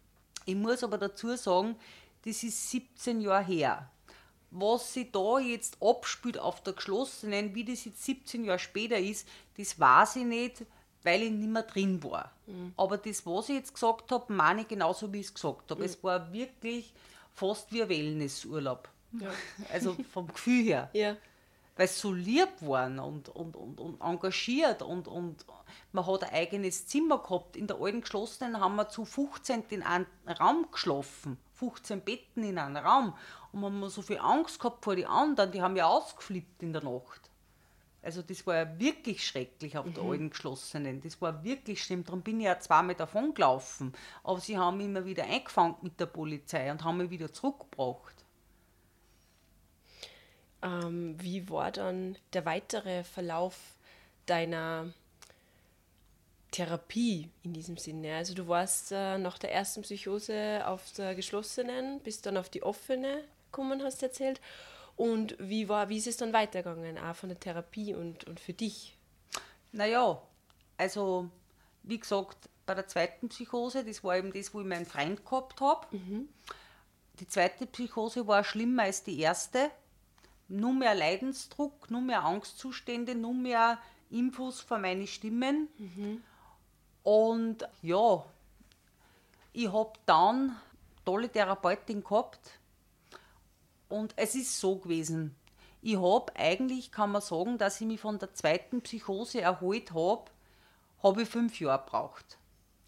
Ich 0.46 0.56
muss 0.56 0.84
aber 0.84 0.98
dazu 0.98 1.36
sagen, 1.38 1.76
das 2.26 2.44
ist 2.44 2.72
17 2.72 3.22
Jahre 3.22 3.44
her. 3.46 3.90
Was 4.50 4.94
sich 4.94 5.12
da 5.12 5.40
jetzt 5.40 5.78
abspielt 5.82 6.38
auf 6.38 6.62
der 6.64 6.74
Geschlossenen, 6.74 7.56
wie 7.56 7.64
das 7.64 7.86
jetzt 7.86 8.04
17 8.04 8.44
Jahre 8.44 8.60
später 8.60 8.98
ist, 8.98 9.28
das 9.58 9.80
weiß 9.80 10.18
ich 10.18 10.26
nicht, 10.26 10.66
weil 11.04 11.22
ich 11.24 11.32
nicht 11.32 11.50
mehr 11.50 11.64
drin 11.64 12.04
war. 12.04 12.32
Aber 12.76 12.98
das, 12.98 13.26
was 13.26 13.50
ich 13.50 13.56
jetzt 13.56 13.74
gesagt 13.74 14.12
habe, 14.12 14.34
meine 14.34 14.62
ich 14.62 14.68
genauso, 14.68 15.14
wie 15.14 15.20
ich 15.22 15.28
es 15.28 15.34
gesagt 15.34 15.72
habe. 15.72 15.86
Es 15.86 16.04
war 16.04 16.34
wirklich 16.34 16.92
fast 17.34 17.72
wie 17.72 17.82
ein 17.84 17.90
Wellnessurlaub. 17.90 18.90
Ja. 19.20 19.30
Also 19.72 19.96
vom 20.14 20.28
Gefühl 20.28 20.64
her 20.64 20.90
Ja. 20.94 21.18
weil 21.76 21.88
sie 21.88 22.00
so 22.00 22.14
lieb 22.14 22.50
waren 22.62 23.00
und, 23.00 23.28
und, 23.30 23.56
und, 23.56 23.80
und 23.80 24.00
engagiert 24.02 24.82
und, 24.82 25.08
und 25.08 25.46
man 25.92 26.06
hat 26.08 26.24
ein 26.24 26.34
eigenes 26.34 26.88
Zimmer 26.88 27.18
gehabt. 27.20 27.56
In 27.58 27.68
der 27.68 27.78
alten 27.82 28.02
Geschlossenen 28.02 28.60
haben 28.60 28.76
wir 28.76 28.88
zu 28.90 29.04
15 29.06 29.64
in 29.70 29.84
einem 29.84 30.06
Raum 30.40 30.68
geschlafen, 30.72 31.38
15 31.56 32.02
Betten 32.02 32.44
in 32.44 32.58
einem 32.58 32.78
Raum. 32.78 33.14
Und 33.52 33.62
man 33.62 33.84
hat 33.84 33.92
so 33.92 34.02
viel 34.02 34.20
Angst 34.20 34.60
gehabt 34.60 34.84
vor 34.84 34.96
den 34.96 35.08
anderen, 35.08 35.52
die 35.52 35.62
haben 35.62 35.76
ja 35.76 35.88
ausgeflippt 35.88 36.64
in 36.64 36.72
der 36.74 36.84
Nacht. 36.84 37.31
Also 38.04 38.24
das 38.24 38.46
war 38.48 38.56
ja 38.56 38.80
wirklich 38.80 39.26
schrecklich 39.26 39.78
auf 39.78 39.86
der 39.94 40.04
alten 40.04 40.32
Geschlossenen. 40.32 41.02
Das 41.02 41.22
war 41.22 41.44
wirklich 41.44 41.84
schlimm. 41.84 42.04
Darum 42.04 42.22
bin 42.22 42.40
ich 42.40 42.48
ja 42.48 42.60
zweimal 42.60 42.96
davon 42.96 43.34
gelaufen. 43.34 43.94
Aber 44.24 44.40
sie 44.40 44.58
haben 44.58 44.78
mich 44.78 44.88
immer 44.88 45.06
wieder 45.06 45.24
eingefangen 45.26 45.76
mit 45.82 46.00
der 46.00 46.08
Polizei 46.08 46.72
und 46.72 46.84
haben 46.84 46.98
mich 46.98 47.12
wieder 47.12 47.32
zurückgebracht. 47.32 48.16
Ähm, 50.64 51.16
wie 51.20 51.48
war 51.50 51.72
dann 51.72 52.18
der 52.34 52.46
weitere 52.46 53.04
Verlauf 53.04 53.58
deiner 54.26 54.92
Therapie 56.50 57.30
in 57.44 57.54
diesem 57.54 57.78
Sinne? 57.78 58.16
Also 58.16 58.34
du 58.34 58.48
warst 58.48 58.92
äh, 58.92 59.20
nach 59.20 59.38
der 59.38 59.54
ersten 59.54 59.84
Psychose 59.84 60.64
auf 60.66 60.92
der 60.94 61.14
geschlossenen, 61.14 62.00
bist 62.00 62.26
dann 62.26 62.38
auf 62.38 62.50
die 62.50 62.64
offene 62.64 63.24
gekommen, 63.52 63.84
hast 63.84 64.02
du 64.02 64.08
erzählt. 64.08 64.40
Und 64.96 65.36
wie, 65.40 65.70
war, 65.70 65.90
wie 65.90 65.98
ist 65.98 66.08
es 66.08 66.18
dann 66.18 66.34
weitergegangen, 66.34 66.98
auch 66.98 67.16
von 67.16 67.30
der 67.30 67.40
Therapie 67.40 67.96
und, 67.96 68.26
und 68.26 68.40
für 68.40 68.54
dich? 68.54 68.98
Naja, 69.72 70.22
also 70.78 71.30
wie 71.84 72.00
gesagt, 72.00 72.50
bei 72.66 72.76
der 72.76 72.88
zweiten 72.88 73.30
Psychose, 73.30 73.84
das 73.84 74.04
war 74.04 74.18
eben 74.18 74.32
das, 74.32 74.54
wo 74.54 74.62
ich 74.62 74.68
meinen 74.68 74.86
Freund 74.86 75.26
gehabt 75.26 75.60
habe. 75.62 75.88
Die 77.20 77.28
zweite 77.28 77.66
Psychose 77.66 78.28
war 78.28 78.44
schlimmer 78.44 78.84
als 78.84 79.04
die 79.04 79.20
erste. 79.20 79.72
Nur 80.48 80.74
mehr 80.74 80.94
Leidensdruck, 80.94 81.90
nur 81.90 82.02
mehr 82.02 82.24
Angstzustände, 82.24 83.16
nur 83.16 83.34
mehr 83.34 83.80
Infos 84.10 84.60
von 84.60 84.82
meinen 84.82 85.08
Stimmen. 85.08 85.70
Und 87.04 87.68
ja, 87.82 88.26
ich 89.54 89.72
habe 89.72 89.94
dann 90.06 90.56
tolle 91.06 91.30
Therapeutin 91.30 92.04
gehabt. 92.04 92.60
Und 93.92 94.14
es 94.16 94.36
ist 94.36 94.60
so 94.60 94.78
gewesen. 94.78 95.36
Ich 95.82 95.98
habe 95.98 96.36
eigentlich, 96.36 96.92
kann 96.92 97.12
man 97.12 97.22
sagen, 97.22 97.58
dass 97.58 97.82
ich 97.82 97.88
mich 97.88 98.00
von 98.00 98.20
der 98.20 98.34
zweiten 98.34 98.82
Psychose 98.82 99.42
erholt 99.42 99.94
habe, 99.94 100.26
habe 101.04 101.24
ich 101.24 101.30
fünf 101.30 101.60
Jahre 101.60 101.84
gebraucht. 101.84 102.38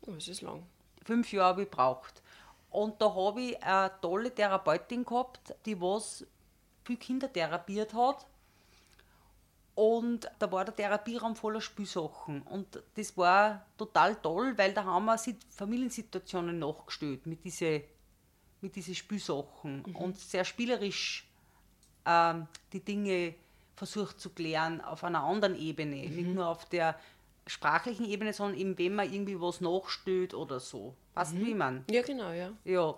Oh, 0.01 0.12
es 0.12 0.27
ist 0.27 0.41
lang. 0.41 0.63
Fünf 1.03 1.33
Jahre 1.33 1.50
habe 1.50 1.63
ich 1.63 1.69
gebraucht. 1.69 2.22
Und 2.69 3.01
da 3.01 3.13
habe 3.13 3.41
ich 3.41 3.63
eine 3.63 3.91
tolle 4.01 4.33
Therapeutin 4.33 5.03
gehabt, 5.03 5.55
die 5.65 5.79
was 5.79 6.25
viel 6.83 6.98
Kinder 6.98 7.31
therapiert 7.31 7.93
hat. 7.93 8.25
Und 9.75 10.29
da 10.38 10.51
war 10.51 10.65
der 10.65 10.75
Therapieraum 10.75 11.36
voller 11.36 11.62
Spielsachen. 11.62 12.43
Und 12.43 12.81
das 12.95 13.17
war 13.17 13.65
total 13.77 14.15
toll, 14.17 14.57
weil 14.57 14.74
da 14.74 14.83
haben 14.83 15.05
wir 15.05 15.17
Sit- 15.17 15.43
Familiensituationen 15.50 16.60
nachgestellt 16.60 17.25
mit 17.25 17.43
diesen 17.43 17.81
mit 18.63 18.75
diese 18.75 18.96
Spielsachen 18.96 19.84
und 19.93 20.17
sehr 20.17 20.46
spielerisch 20.46 21.27
ähm, 22.05 22.48
die 22.72 22.79
Dinge 22.79 23.36
versucht 23.75 24.20
zu 24.20 24.29
klären 24.29 24.82
auf 24.82 25.03
einer 25.03 25.24
anderen 25.24 25.55
Ebene. 25.60 25.98
Nicht 26.10 26.29
nur 26.29 26.48
auf 26.48 26.65
der 26.70 26.98
sprachlichen 27.46 28.05
Ebene, 28.05 28.34
sondern 28.34 28.60
eben, 28.60 28.77
wenn 28.77 28.96
man 28.96 29.12
irgendwie 29.12 29.39
was 29.39 29.62
nachstellt 29.62 30.34
oder 30.34 30.60
so. 30.60 30.96
Weißt 31.13 31.34
du, 31.34 31.46
wie 31.46 31.53
man? 31.53 31.84
Ja, 31.91 32.01
genau, 32.01 32.32
ja. 32.32 32.51
Ja. 32.63 32.96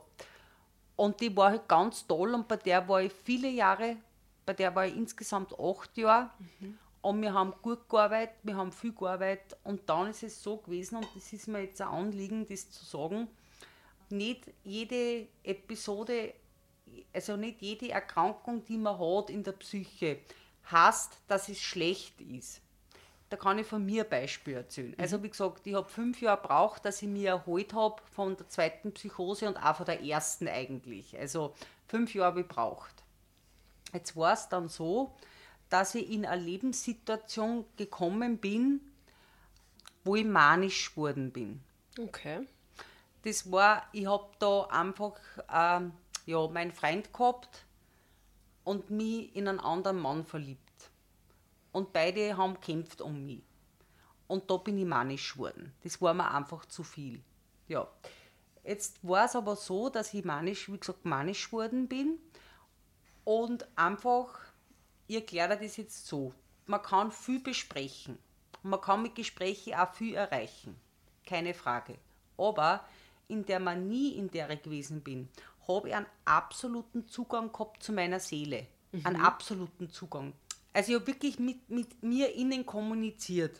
Und 0.96 1.20
die 1.20 1.36
war 1.36 1.50
halt 1.50 1.68
ganz 1.68 2.06
toll 2.08 2.34
und 2.34 2.48
bei 2.48 2.58
der 2.58 2.88
war 2.88 3.02
ich 3.02 3.12
viele 3.12 3.50
Jahre, 3.50 3.98
bei 4.46 4.54
der 4.54 4.74
war 4.76 4.86
ich 4.86 4.96
insgesamt 4.96 5.60
acht 5.60 5.98
Jahre. 5.98 6.30
Und 7.02 7.22
wir 7.22 7.34
haben 7.34 7.54
gut 7.62 7.90
gearbeitet, 7.90 8.36
wir 8.44 8.56
haben 8.56 8.72
viel 8.72 8.94
gearbeitet. 8.94 9.58
Und 9.64 9.88
dann 9.88 10.10
ist 10.10 10.24
es 10.24 10.42
so 10.42 10.58
gewesen, 10.58 10.98
und 10.98 11.08
das 11.16 11.34
ist 11.34 11.48
mir 11.48 11.64
jetzt 11.64 11.82
ein 11.82 11.88
Anliegen, 11.88 12.48
das 12.48 12.70
zu 12.72 12.84
sagen, 12.86 13.28
nicht 14.12 14.52
jede 14.64 15.28
Episode, 15.44 16.34
also 17.14 17.36
nicht 17.36 17.62
jede 17.62 17.90
Erkrankung, 17.90 18.64
die 18.66 18.78
man 18.78 19.00
hat 19.00 19.30
in 19.30 19.44
der 19.44 19.54
Psyche, 19.54 20.20
heißt, 20.72 21.18
dass 21.28 21.50
es 21.50 21.60
schlecht 21.60 22.20
ist. 22.22 22.62
Da 23.30 23.38
kann 23.38 23.58
ich 23.58 23.66
von 23.66 23.84
mir 23.84 24.04
ein 24.04 24.10
Beispiel 24.10 24.54
erzählen. 24.54 24.96
Also 24.98 25.22
wie 25.24 25.30
gesagt, 25.30 25.66
ich 25.66 25.74
habe 25.74 25.90
fünf 25.90 26.22
Jahre 26.22 26.42
gebraucht, 26.42 26.86
dass 26.86 27.02
ich 27.02 27.08
mich 27.08 27.26
erholt 27.26 27.74
habe 27.74 28.02
von 28.12 28.38
der 28.38 28.48
zweiten 28.50 28.94
Psychose 28.94 29.48
und 29.48 29.58
auch 29.58 29.78
von 29.78 29.86
der 29.86 30.04
ersten 30.04 30.48
eigentlich. 30.48 31.18
Also 31.18 31.56
fünf 31.88 32.14
Jahre 32.14 32.44
gebraucht. 32.44 32.94
Jetzt 33.94 34.16
war 34.16 34.34
es 34.34 34.48
dann 34.48 34.68
so, 34.68 35.16
dass 35.70 35.96
ich 35.96 36.10
in 36.10 36.26
eine 36.26 36.42
Lebenssituation 36.42 37.66
gekommen 37.78 38.38
bin, 38.38 38.82
wo 40.04 40.16
ich 40.16 40.26
manisch 40.26 40.92
geworden 40.92 41.32
bin. 41.32 41.62
Okay. 42.00 42.48
Das 43.26 43.52
war, 43.52 43.88
ich 43.92 44.06
habe 44.06 44.30
da 44.38 44.66
einfach 44.66 45.20
ähm, 45.52 45.94
ja, 46.28 46.48
meinen 46.48 46.72
Freund 46.72 47.12
gehabt 47.12 47.66
und 48.64 48.92
mich 48.92 49.36
in 49.36 49.48
einen 49.48 49.60
anderen 49.60 50.00
Mann 50.00 50.24
verliebt. 50.24 50.92
Und 51.72 51.92
beide 51.92 52.38
haben 52.38 52.54
gekämpft 52.54 53.02
um 53.02 53.26
mich. 53.26 53.42
Und 54.28 54.52
da 54.52 54.58
bin 54.58 54.78
ich 54.78 54.86
manisch 54.86 55.34
geworden. 55.34 55.74
Das 55.84 56.00
war 56.04 56.14
mir 56.14 56.32
einfach 56.32 56.66
zu 56.66 56.84
viel. 56.84 57.24
Ja. 57.68 57.88
Jetzt 58.64 59.00
war 59.02 59.26
es 59.26 59.36
aber 59.36 59.56
so, 59.56 59.90
dass 59.90 60.14
ich 60.14 60.24
manisch, 60.24 60.72
wie 60.72 60.78
gesagt, 60.78 61.04
manisch 61.04 61.48
geworden 61.50 61.88
bin. 61.88 62.20
Und 63.24 63.68
einfach, 63.76 64.40
ich 65.08 65.16
erkläre 65.16 65.58
das 65.58 65.78
jetzt 65.78 66.06
so. 66.06 66.32
Man 66.68 66.82
kann 66.84 67.12
viel 67.12 67.40
besprechen. 67.40 68.20
Man 68.62 68.82
kann 68.82 69.02
mit 69.02 69.16
Gesprächen 69.16 69.74
auch 69.74 69.94
viel 69.94 70.14
erreichen. 70.14 70.80
Keine 71.26 71.56
Frage. 71.56 71.98
Aber 72.38 72.86
in 73.28 73.46
der 73.46 73.60
Manie, 73.60 74.12
in 74.12 74.30
der 74.30 74.50
ich 74.50 74.62
gewesen 74.62 75.02
bin, 75.02 75.30
habe 75.68 75.90
ich 75.90 75.96
einen 75.96 76.06
absoluten 76.26 77.08
Zugang 77.08 77.52
gehabt 77.52 77.84
zu 77.84 77.94
meiner 77.94 78.20
Seele. 78.20 78.68
Einen 79.04 79.22
absoluten 79.22 79.90
Zugang. 79.90 80.34
Also 80.72 80.92
ich 80.92 80.96
habe 80.96 81.08
wirklich 81.08 81.40
mit, 81.40 81.70
mit 81.70 82.02
mir 82.04 82.34
innen 82.34 82.66
kommuniziert. 82.66 83.60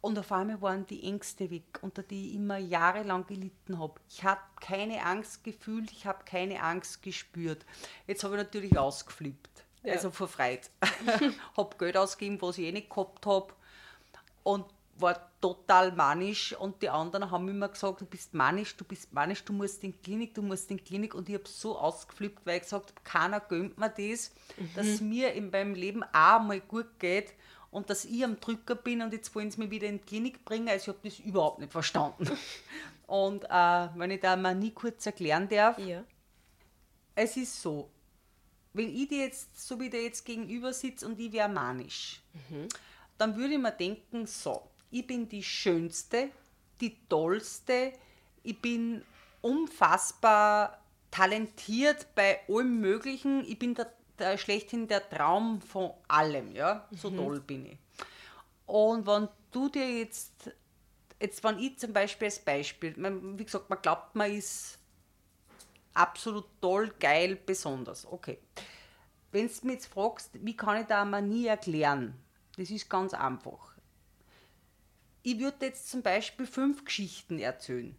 Und 0.00 0.18
auf 0.18 0.32
einmal 0.32 0.60
waren 0.60 0.86
die 0.86 1.04
Ängste 1.04 1.48
weg, 1.50 1.78
unter 1.80 2.02
die 2.02 2.30
ich 2.30 2.34
immer 2.34 2.58
jahrelang 2.58 3.24
gelitten 3.26 3.78
habe. 3.78 4.00
Ich 4.08 4.24
habe 4.24 4.40
keine 4.60 5.04
Angst 5.06 5.44
gefühlt, 5.44 5.92
ich 5.92 6.06
habe 6.06 6.24
keine 6.24 6.60
Angst 6.62 7.02
gespürt. 7.02 7.64
Jetzt 8.08 8.24
habe 8.24 8.34
ich 8.34 8.42
natürlich 8.42 8.76
ausgeflippt. 8.76 9.64
Ja. 9.84 9.94
Also 9.94 10.10
vor 10.10 10.26
Freude. 10.26 10.62
habe 11.56 11.76
Geld 11.78 11.96
ausgegeben, 11.96 12.42
was 12.42 12.58
ich 12.58 12.66
eh 12.66 12.72
nicht 12.72 12.90
gehabt 12.90 13.24
habe. 13.26 13.52
Und 14.42 14.66
war 14.98 15.30
total 15.40 15.92
manisch 15.92 16.52
und 16.54 16.80
die 16.82 16.88
anderen 16.88 17.30
haben 17.30 17.48
immer 17.48 17.68
gesagt, 17.68 18.00
du 18.00 18.06
bist 18.06 18.32
manisch, 18.34 18.76
du 18.76 18.84
bist 18.84 19.12
manisch, 19.12 19.44
du 19.44 19.52
musst 19.52 19.82
in 19.82 19.92
die 19.92 19.98
Klinik, 19.98 20.34
du 20.34 20.42
musst 20.42 20.70
in 20.70 20.76
die 20.76 20.84
Klinik 20.84 21.14
und 21.14 21.28
ich 21.28 21.34
habe 21.34 21.48
so 21.48 21.78
ausgeflippt, 21.78 22.46
weil 22.46 22.56
ich 22.56 22.62
gesagt 22.62 22.90
habe, 22.90 23.00
keiner 23.02 23.40
gönnt 23.40 23.78
mir 23.78 23.88
das, 23.88 24.30
mhm. 24.56 24.70
dass 24.74 24.86
es 24.86 25.00
mir 25.00 25.32
in 25.32 25.50
meinem 25.50 25.74
Leben 25.74 26.04
auch 26.12 26.40
mal 26.40 26.60
gut 26.60 26.98
geht 26.98 27.32
und 27.70 27.90
dass 27.90 28.04
ich 28.04 28.22
am 28.22 28.38
Drücker 28.38 28.74
bin 28.74 29.02
und 29.02 29.12
jetzt 29.12 29.34
wollen 29.34 29.50
sie 29.50 29.58
mich 29.58 29.70
wieder 29.70 29.88
in 29.88 29.98
die 29.98 30.04
Klinik 30.04 30.44
bringen, 30.44 30.68
also 30.68 30.92
ich 30.92 30.96
habe 30.96 31.08
das 31.08 31.18
überhaupt 31.18 31.58
nicht 31.58 31.72
verstanden. 31.72 32.30
und 33.06 33.44
äh, 33.44 33.88
wenn 33.96 34.10
ich 34.10 34.20
da 34.20 34.36
mal 34.36 34.54
nie 34.54 34.70
kurz 34.70 35.04
erklären 35.06 35.48
darf, 35.48 35.78
ja. 35.78 36.04
es 37.14 37.36
ist 37.36 37.60
so, 37.60 37.90
wenn 38.74 38.94
ich 38.94 39.08
dir 39.08 39.24
jetzt, 39.24 39.60
so 39.60 39.78
wie 39.80 39.90
der 39.90 40.02
jetzt 40.02 40.24
gegenüber 40.24 40.72
sitze 40.72 41.06
und 41.06 41.18
ich 41.18 41.32
wäre 41.32 41.48
manisch, 41.48 42.22
mhm. 42.48 42.68
dann 43.18 43.36
würde 43.36 43.54
ich 43.54 43.60
mir 43.60 43.72
denken, 43.72 44.26
so, 44.26 44.68
ich 44.92 45.06
bin 45.06 45.28
die 45.28 45.42
Schönste, 45.42 46.30
die 46.80 46.96
Tollste, 47.08 47.92
ich 48.42 48.60
bin 48.60 49.02
unfassbar 49.40 50.78
talentiert 51.10 52.06
bei 52.14 52.40
allem 52.48 52.80
Möglichen, 52.80 53.44
ich 53.44 53.58
bin 53.58 53.74
der, 53.74 53.92
der 54.18 54.36
schlechthin 54.36 54.86
der 54.86 55.08
Traum 55.08 55.60
von 55.60 55.92
allem, 56.08 56.54
ja, 56.54 56.86
so 56.92 57.10
mhm. 57.10 57.16
toll 57.16 57.40
bin 57.40 57.66
ich. 57.66 57.78
Und 58.66 59.06
wenn 59.06 59.28
du 59.50 59.68
dir 59.68 59.98
jetzt, 59.98 60.50
jetzt 61.20 61.42
wenn 61.42 61.58
ich 61.58 61.78
zum 61.78 61.92
Beispiel 61.92 62.26
als 62.26 62.38
Beispiel, 62.38 62.94
wie 62.96 63.44
gesagt, 63.44 63.70
man 63.70 63.80
glaubt, 63.80 64.14
man 64.14 64.30
ist 64.30 64.78
absolut 65.94 66.46
toll, 66.60 66.92
geil, 67.00 67.36
besonders, 67.46 68.06
okay. 68.06 68.38
Wenn 69.30 69.48
du 69.48 69.66
mich 69.66 69.76
jetzt 69.76 69.86
fragst, 69.86 70.30
wie 70.34 70.56
kann 70.56 70.82
ich 70.82 70.86
da 70.86 71.04
mal 71.06 71.22
nie 71.22 71.46
erklären, 71.46 72.14
das 72.58 72.70
ist 72.70 72.90
ganz 72.90 73.14
einfach 73.14 73.71
ich 75.22 75.38
würde 75.38 75.66
jetzt 75.66 75.90
zum 75.90 76.02
Beispiel 76.02 76.46
fünf 76.46 76.84
Geschichten 76.84 77.38
erzählen 77.38 77.94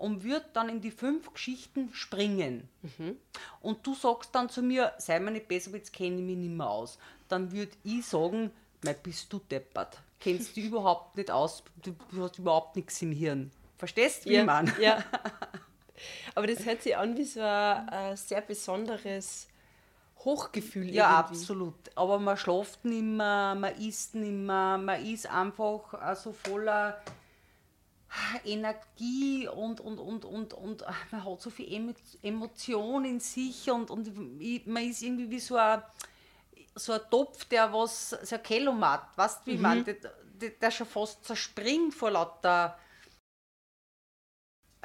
und 0.00 0.24
würde 0.24 0.46
dann 0.54 0.70
in 0.70 0.80
die 0.80 0.90
fünf 0.90 1.32
Geschichten 1.32 1.90
springen. 1.92 2.68
Mhm. 2.82 3.16
Und 3.60 3.86
du 3.86 3.94
sagst 3.94 4.34
dann 4.34 4.48
zu 4.48 4.62
mir, 4.62 4.94
sei 4.96 5.20
mir 5.20 5.30
nicht 5.30 5.46
besser, 5.46 5.72
jetzt 5.72 5.92
kenne 5.92 6.16
ich 6.16 6.22
mich 6.22 6.36
nicht 6.38 6.56
mehr 6.56 6.70
aus. 6.70 6.98
Dann 7.28 7.52
würde 7.52 7.72
ich 7.84 8.06
sagen, 8.06 8.50
mein 8.82 8.96
bist 9.02 9.30
du 9.30 9.38
deppert. 9.38 9.98
Kennst 10.18 10.56
du 10.56 10.60
überhaupt 10.62 11.16
nicht 11.16 11.30
aus, 11.30 11.62
du 11.82 11.94
hast 12.18 12.38
überhaupt 12.38 12.76
nichts 12.76 13.00
im 13.02 13.12
Hirn. 13.12 13.50
Verstehst 13.76 14.24
du, 14.24 14.30
wie 14.30 14.34
ja, 14.34 14.44
man? 14.44 14.72
Ja. 14.80 15.04
Aber 16.34 16.46
das 16.46 16.64
hört 16.64 16.82
sich 16.82 16.96
an 16.96 17.16
wie 17.16 17.24
so 17.24 17.40
ein, 17.40 17.88
ein 17.90 18.16
sehr 18.16 18.40
besonderes 18.40 19.48
Hochgefühl. 20.24 20.90
Ja, 20.90 21.18
irgendwie. 21.18 21.38
absolut. 21.38 21.74
Aber 21.94 22.18
man 22.18 22.36
schläft 22.36 22.84
nicht 22.84 23.02
mehr, 23.02 23.54
man 23.54 23.74
isst 23.76 24.14
nicht 24.14 24.32
mehr, 24.32 24.78
man 24.78 25.04
ist 25.04 25.26
einfach 25.26 25.92
so 25.92 25.98
also 25.98 26.32
voller 26.32 27.00
Energie 28.44 29.48
und, 29.48 29.80
und, 29.80 29.98
und, 29.98 30.24
und, 30.24 30.52
und 30.52 30.84
man 31.12 31.24
hat 31.24 31.40
so 31.40 31.50
viel 31.50 31.94
Emotion 32.22 33.04
in 33.04 33.20
sich 33.20 33.70
und, 33.70 33.90
und 33.90 34.66
man 34.66 34.82
ist 34.82 35.02
irgendwie 35.02 35.30
wie 35.30 35.38
so 35.38 35.56
ein, 35.56 35.82
so 36.74 36.92
ein 36.92 37.00
Topf, 37.10 37.44
der 37.44 37.72
was, 37.72 38.10
so 38.10 38.34
ein 38.34 38.42
Kelomat, 38.42 39.16
weißt 39.16 39.46
du, 39.46 39.52
wie 39.52 39.56
mhm. 39.56 39.62
man, 39.62 39.84
der, 39.84 40.50
der 40.50 40.70
schon 40.70 40.86
fast 40.86 41.24
zerspringt 41.24 41.94
vor 41.94 42.10
lauter 42.10 42.76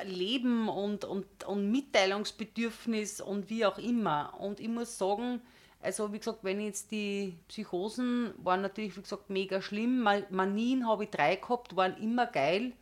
Leben 0.03 0.67
und, 0.67 1.05
und, 1.05 1.43
und 1.45 1.71
Mitteilungsbedürfnis 1.71 3.21
und 3.21 3.49
wie 3.49 3.65
auch 3.65 3.77
immer. 3.77 4.33
Und 4.39 4.59
ich 4.59 4.67
muss 4.67 4.97
sagen, 4.97 5.41
also 5.81 6.11
wie 6.11 6.17
gesagt, 6.17 6.43
wenn 6.43 6.59
jetzt 6.59 6.91
die 6.91 7.37
Psychosen 7.47 8.33
waren 8.37 8.61
natürlich, 8.61 8.97
wie 8.97 9.01
gesagt, 9.01 9.29
mega 9.29 9.61
schlimm. 9.61 10.01
Manien 10.29 10.87
habe 10.87 11.05
ich 11.05 11.11
drei 11.11 11.35
gehabt, 11.35 11.75
waren 11.75 11.95
immer 11.97 12.27
geil. 12.27 12.73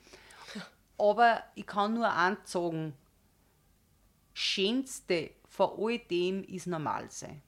Aber 0.98 1.44
ich 1.56 1.68
kann 1.68 1.96
nur 1.96 2.12
eins 2.12 2.52
sagen, 2.52 2.94
Schönste 4.34 5.32
vor 5.46 5.78
all 5.78 6.00
dem 6.00 6.44
ist 6.46 6.66
normal 6.66 7.12
sein. 7.12 7.42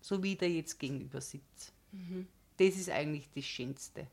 So 0.00 0.22
wie 0.22 0.36
der 0.36 0.50
jetzt 0.50 0.78
gegenüber 0.78 1.20
sitzt. 1.20 1.72
Mhm. 1.92 2.26
Das 2.56 2.74
ist 2.76 2.90
eigentlich 2.90 3.28
das 3.34 3.44
Schönste 3.44 4.06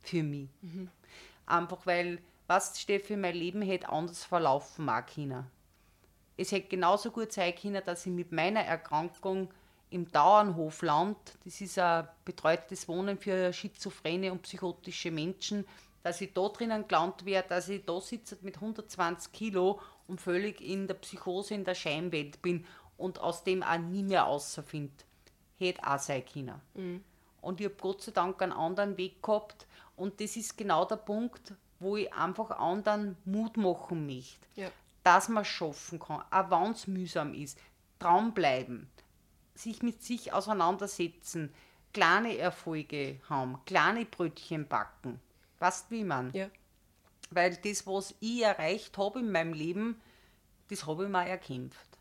für 0.00 0.22
mich. 0.22 0.48
Mhm. 0.62 0.88
Einfach 1.46 1.84
weil 1.84 2.18
was 2.52 2.78
Steffi, 2.78 3.16
mein 3.16 3.34
Leben 3.34 3.62
hätte 3.62 3.88
anders 3.88 4.24
verlaufen 4.24 4.84
mag 4.84 5.14
können. 5.14 5.46
Es 6.36 6.52
hätte 6.52 6.68
genauso 6.68 7.10
gut 7.10 7.32
sein 7.32 7.54
können, 7.54 7.82
dass 7.84 8.04
ich 8.04 8.12
mit 8.12 8.30
meiner 8.30 8.60
Erkrankung 8.60 9.48
im 9.88 10.10
Dauernhofland, 10.10 11.16
das 11.44 11.62
ist 11.62 11.78
ein 11.78 12.06
betreutes 12.26 12.88
Wohnen 12.88 13.16
für 13.16 13.52
schizophrene 13.54 14.32
und 14.32 14.42
psychotische 14.42 15.10
Menschen, 15.10 15.64
dass 16.02 16.20
ich 16.20 16.34
da 16.34 16.46
drinnen 16.48 16.86
gelandet 16.88 17.24
wäre, 17.24 17.44
dass 17.48 17.70
ich 17.70 17.86
da 17.86 17.98
sitze 18.00 18.36
mit 18.42 18.56
120 18.56 19.32
Kilo 19.32 19.80
und 20.06 20.20
völlig 20.20 20.60
in 20.60 20.86
der 20.86 20.94
Psychose, 20.94 21.54
in 21.54 21.64
der 21.64 21.74
Scheinwelt 21.74 22.42
bin 22.42 22.66
und 22.98 23.18
aus 23.18 23.44
dem 23.44 23.62
auch 23.62 23.78
nie 23.78 24.02
mehr 24.02 24.26
außerfinde. 24.26 24.92
Hätte 25.58 25.86
auch 25.86 25.98
sein 25.98 26.24
können. 26.26 26.60
Mhm. 26.74 27.04
Und 27.40 27.60
ich 27.60 27.66
habe 27.66 27.76
Gott 27.80 28.02
sei 28.02 28.12
Dank 28.12 28.42
einen 28.42 28.52
anderen 28.52 28.98
Weg 28.98 29.22
gehabt 29.22 29.66
und 29.96 30.20
das 30.20 30.36
ist 30.36 30.58
genau 30.58 30.84
der 30.84 30.96
Punkt, 30.96 31.54
wo 31.82 31.96
ich 31.96 32.12
einfach 32.12 32.50
anderen 32.50 33.16
Mut 33.24 33.56
machen 33.56 34.06
möchte, 34.06 34.46
ja. 34.54 34.68
dass 35.02 35.28
man 35.28 35.42
es 35.42 35.48
schaffen 35.48 35.98
kann, 35.98 36.24
auch 36.30 36.50
wenn 36.50 36.72
es 36.72 36.86
mühsam 36.86 37.34
ist. 37.34 37.58
Dranbleiben, 37.98 38.90
sich 39.54 39.82
mit 39.82 40.02
sich 40.02 40.32
auseinandersetzen, 40.32 41.52
kleine 41.92 42.36
Erfolge 42.36 43.20
haben, 43.28 43.64
kleine 43.64 44.04
Brötchen 44.04 44.66
backen. 44.66 45.20
Weißt 45.58 45.90
wie 45.90 46.04
man? 46.04 46.32
Ja. 46.32 46.48
Weil 47.30 47.56
das, 47.56 47.86
was 47.86 48.14
ich 48.20 48.42
erreicht 48.42 48.98
habe 48.98 49.20
in 49.20 49.30
meinem 49.30 49.52
Leben, 49.52 50.00
das 50.68 50.86
habe 50.86 51.04
ich 51.04 51.10
mir 51.10 51.26
erkämpft. 51.26 51.98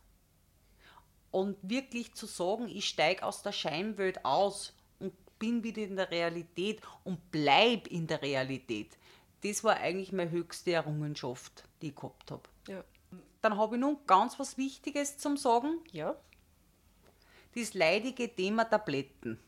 Und 1.29 1.57
wirklich 1.61 2.13
zu 2.13 2.25
sagen, 2.25 2.67
ich 2.67 2.87
steige 2.87 3.23
aus 3.23 3.41
der 3.41 3.51
Scheinwelt 3.51 4.25
aus 4.25 4.73
und 4.99 5.13
bin 5.39 5.63
wieder 5.63 5.81
in 5.81 5.95
der 5.95 6.11
Realität 6.11 6.81
und 7.03 7.31
bleibe 7.31 7.89
in 7.89 8.07
der 8.07 8.21
Realität 8.21 8.97
das 9.43 9.63
war 9.63 9.77
eigentlich 9.77 10.11
meine 10.11 10.31
höchste 10.31 10.73
Errungenschaft, 10.73 11.63
die 11.81 11.89
ich 11.89 11.95
gehabt 11.95 12.31
habe. 12.31 12.43
Ja. 12.67 12.83
Dann 13.41 13.57
habe 13.57 13.75
ich 13.75 13.81
nun 13.81 13.97
ganz 14.05 14.39
was 14.39 14.57
Wichtiges 14.57 15.17
zum 15.17 15.37
Sagen. 15.37 15.79
Ja. 15.91 16.15
Das 17.55 17.73
leidige 17.73 18.33
Thema 18.33 18.65
Tabletten. 18.65 19.39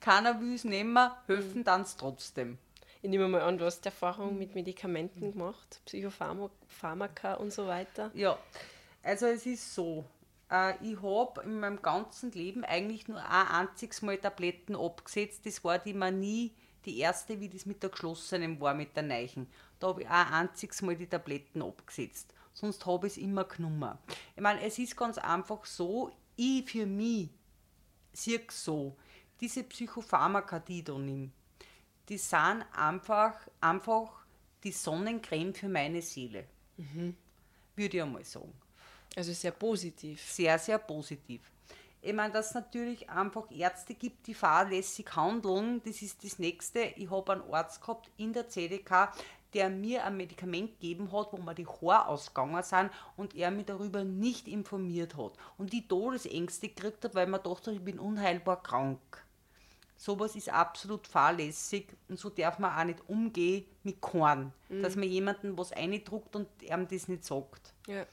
Keiner 0.00 0.40
will 0.40 0.54
es 0.54 0.64
nehmen, 0.64 1.10
helfen 1.26 1.64
dann 1.64 1.82
es 1.82 1.96
trotzdem. 1.96 2.58
Ich 3.02 3.10
nehme 3.10 3.28
mal 3.28 3.42
an, 3.42 3.58
du 3.58 3.64
hast 3.64 3.84
Erfahrung 3.84 4.38
mit 4.38 4.54
Medikamenten 4.54 5.32
gemacht, 5.32 5.80
Psychopharmaka 5.84 7.34
und 7.34 7.52
so 7.52 7.66
weiter. 7.66 8.10
Ja, 8.14 8.38
also 9.02 9.26
es 9.26 9.46
ist 9.46 9.74
so, 9.74 10.04
äh, 10.50 10.74
ich 10.82 11.00
habe 11.02 11.42
in 11.42 11.60
meinem 11.60 11.82
ganzen 11.82 12.32
Leben 12.32 12.64
eigentlich 12.64 13.06
nur 13.06 13.18
ein 13.18 13.68
einziges 13.68 14.02
Mal 14.02 14.18
Tabletten 14.18 14.74
abgesetzt. 14.74 15.44
Das 15.44 15.62
war 15.62 15.78
die 15.78 15.94
Manie, 15.94 16.52
die 16.86 16.98
erste, 16.98 17.38
wie 17.40 17.48
das 17.48 17.66
mit 17.66 17.82
der 17.82 17.90
geschlossenen 17.90 18.60
war, 18.60 18.74
mit 18.74 18.96
der 18.96 19.02
Neichen. 19.02 19.46
Da 19.78 19.88
habe 19.88 20.02
ich 20.02 20.08
auch 20.08 20.12
ein 20.12 20.48
einziges 20.48 20.80
Mal 20.82 20.96
die 20.96 21.06
Tabletten 21.06 21.62
abgesetzt. 21.62 22.32
Sonst 22.52 22.86
habe 22.86 23.06
ich 23.06 23.14
es 23.14 23.22
immer 23.22 23.44
genommen. 23.44 23.98
Ich 24.34 24.42
meine, 24.42 24.62
es 24.62 24.78
ist 24.78 24.96
ganz 24.96 25.18
einfach 25.18 25.64
so, 25.66 26.10
ich 26.36 26.70
für 26.70 26.86
mich 26.86 27.28
sehe 28.12 28.40
so, 28.50 28.96
diese 29.40 29.64
Psychopharmaka, 29.64 30.60
die 30.60 30.78
ich 30.78 30.84
da 30.84 30.96
nehme, 30.96 31.30
die 32.08 32.18
sind 32.18 32.64
einfach, 32.72 33.34
einfach 33.60 34.24
die 34.64 34.72
Sonnencreme 34.72 35.52
für 35.52 35.68
meine 35.68 36.00
Seele. 36.00 36.46
Mhm. 36.76 37.14
Würde 37.74 37.96
ich 37.96 38.02
einmal 38.02 38.24
sagen. 38.24 38.52
Also 39.14 39.32
sehr 39.32 39.50
positiv. 39.50 40.22
Sehr, 40.22 40.58
sehr 40.58 40.78
positiv. 40.78 41.40
Ich 42.06 42.14
meine, 42.14 42.32
dass 42.32 42.50
es 42.50 42.54
natürlich 42.54 43.10
einfach 43.10 43.50
Ärzte 43.50 43.94
gibt, 43.94 44.28
die 44.28 44.34
fahrlässig 44.34 45.16
handeln, 45.16 45.82
das 45.84 46.02
ist 46.02 46.22
das 46.22 46.38
Nächste. 46.38 46.78
Ich 46.94 47.10
habe 47.10 47.32
einen 47.32 47.52
Arzt 47.52 47.80
gehabt 47.80 48.08
in 48.16 48.32
der 48.32 48.48
CDK, 48.48 49.12
der 49.52 49.70
mir 49.70 50.04
ein 50.04 50.16
Medikament 50.16 50.78
gegeben 50.78 51.10
hat, 51.10 51.32
wo 51.32 51.38
mir 51.38 51.56
die 51.56 51.66
Haare 51.66 52.06
ausgegangen 52.06 52.62
sind 52.62 52.90
und 53.16 53.34
er 53.34 53.50
mich 53.50 53.66
darüber 53.66 54.04
nicht 54.04 54.46
informiert 54.46 55.16
hat. 55.16 55.32
Und 55.58 55.72
die 55.72 55.88
Todesängste 55.88 56.68
gekriegt 56.68 57.02
habe, 57.02 57.14
weil 57.16 57.26
man 57.26 57.42
dachte, 57.42 57.72
ich 57.72 57.82
bin 57.82 57.98
unheilbar 57.98 58.62
krank. 58.62 59.00
Sowas 59.96 60.36
ist 60.36 60.48
absolut 60.48 61.08
fahrlässig 61.08 61.88
und 62.08 62.20
so 62.20 62.30
darf 62.30 62.60
man 62.60 62.78
auch 62.78 62.84
nicht 62.84 63.08
umgehen 63.08 63.64
mit 63.82 64.00
Korn. 64.00 64.52
Mhm. 64.68 64.82
Dass 64.82 64.94
man 64.94 65.08
jemanden 65.08 65.58
was 65.58 65.72
eindruckt 65.72 66.36
und 66.36 66.46
ihm 66.62 66.86
das 66.86 67.08
nicht 67.08 67.24
sagt. 67.24 67.74
Ja. 67.88 68.06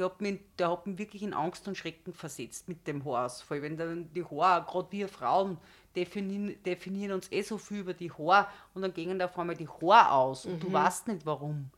Der 0.00 0.06
hat, 0.06 0.20
mich, 0.22 0.40
der 0.58 0.70
hat 0.70 0.86
mich 0.86 0.96
wirklich 0.96 1.22
in 1.22 1.34
Angst 1.34 1.68
und 1.68 1.76
Schrecken 1.76 2.14
versetzt 2.14 2.68
mit 2.68 2.86
dem 2.86 3.04
Haarausfall. 3.04 3.60
Wenn 3.60 3.76
dann 3.76 4.10
die 4.14 4.24
Haare, 4.24 4.64
gerade 4.64 4.90
wir 4.92 5.08
Frauen, 5.08 5.58
definieren, 5.94 6.56
definieren 6.62 7.12
uns 7.12 7.30
eh 7.30 7.42
so 7.42 7.58
viel 7.58 7.80
über 7.80 7.92
die 7.92 8.10
Haare 8.10 8.46
und 8.72 8.80
dann 8.80 8.94
gehen 8.94 9.18
da 9.18 9.26
auf 9.26 9.38
einmal 9.38 9.56
die 9.56 9.68
Haare 9.68 10.12
aus 10.12 10.46
und 10.46 10.54
mhm. 10.54 10.60
du 10.60 10.72
weißt 10.72 11.08
nicht 11.08 11.26
warum. 11.26 11.68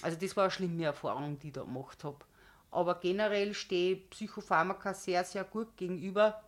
Also 0.00 0.16
das 0.18 0.34
war 0.34 0.44
eine 0.44 0.50
schlimme 0.50 0.84
Erfahrung, 0.84 1.38
die 1.38 1.48
ich 1.48 1.52
da 1.52 1.62
gemacht 1.62 2.02
habe. 2.04 2.16
Aber 2.70 2.94
generell 2.94 3.52
stehe 3.52 3.96
Psychopharmaka 3.96 4.94
sehr, 4.94 5.22
sehr 5.24 5.44
gut 5.44 5.76
gegenüber. 5.76 6.42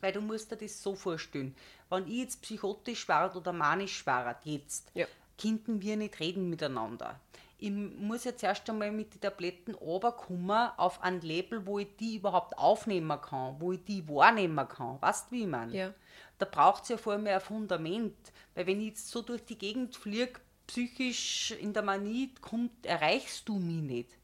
Weil 0.00 0.12
du 0.12 0.22
musst 0.22 0.50
dir 0.50 0.56
das 0.56 0.82
so 0.82 0.94
vorstellen. 0.94 1.54
Wenn 1.90 2.06
ich 2.06 2.20
jetzt 2.20 2.40
psychotisch 2.40 3.06
war 3.06 3.36
oder 3.36 3.52
manisch 3.52 4.06
war, 4.06 4.40
jetzt, 4.44 4.90
Ja. 4.94 5.06
könnten 5.40 5.82
wir 5.82 5.96
nicht 5.96 6.20
reden 6.20 6.48
miteinander. 6.48 7.20
Ich 7.60 7.72
muss 7.72 8.22
jetzt 8.22 8.44
erst 8.44 8.70
einmal 8.70 8.92
mit 8.92 9.14
den 9.14 9.20
Tabletten 9.20 9.74
runterkommen 9.74 10.70
auf 10.76 11.02
ein 11.02 11.20
Level, 11.22 11.66
wo 11.66 11.80
ich 11.80 11.88
die 11.96 12.16
überhaupt 12.16 12.56
aufnehmen 12.56 13.20
kann, 13.20 13.60
wo 13.60 13.72
ich 13.72 13.84
die 13.84 14.08
wahrnehmen 14.08 14.68
kann. 14.68 15.02
Weißt 15.02 15.26
du, 15.26 15.32
wie 15.32 15.40
ich 15.42 15.48
meine? 15.48 15.76
Ja. 15.76 15.94
Da 16.38 16.46
braucht 16.46 16.84
es 16.84 16.90
ja 16.90 16.96
vor 16.96 17.14
allem 17.14 17.26
ein 17.26 17.40
Fundament. 17.40 18.14
Weil 18.54 18.68
wenn 18.68 18.80
ich 18.80 18.88
jetzt 18.88 19.08
so 19.08 19.22
durch 19.22 19.44
die 19.44 19.58
Gegend 19.58 19.96
fliege, 19.96 20.38
psychisch 20.68 21.50
in 21.50 21.72
der 21.72 21.82
Manie, 21.82 22.32
kommt, 22.40 22.86
erreichst 22.86 23.48
du 23.48 23.58
mich 23.58 23.82
nicht. 23.82 24.18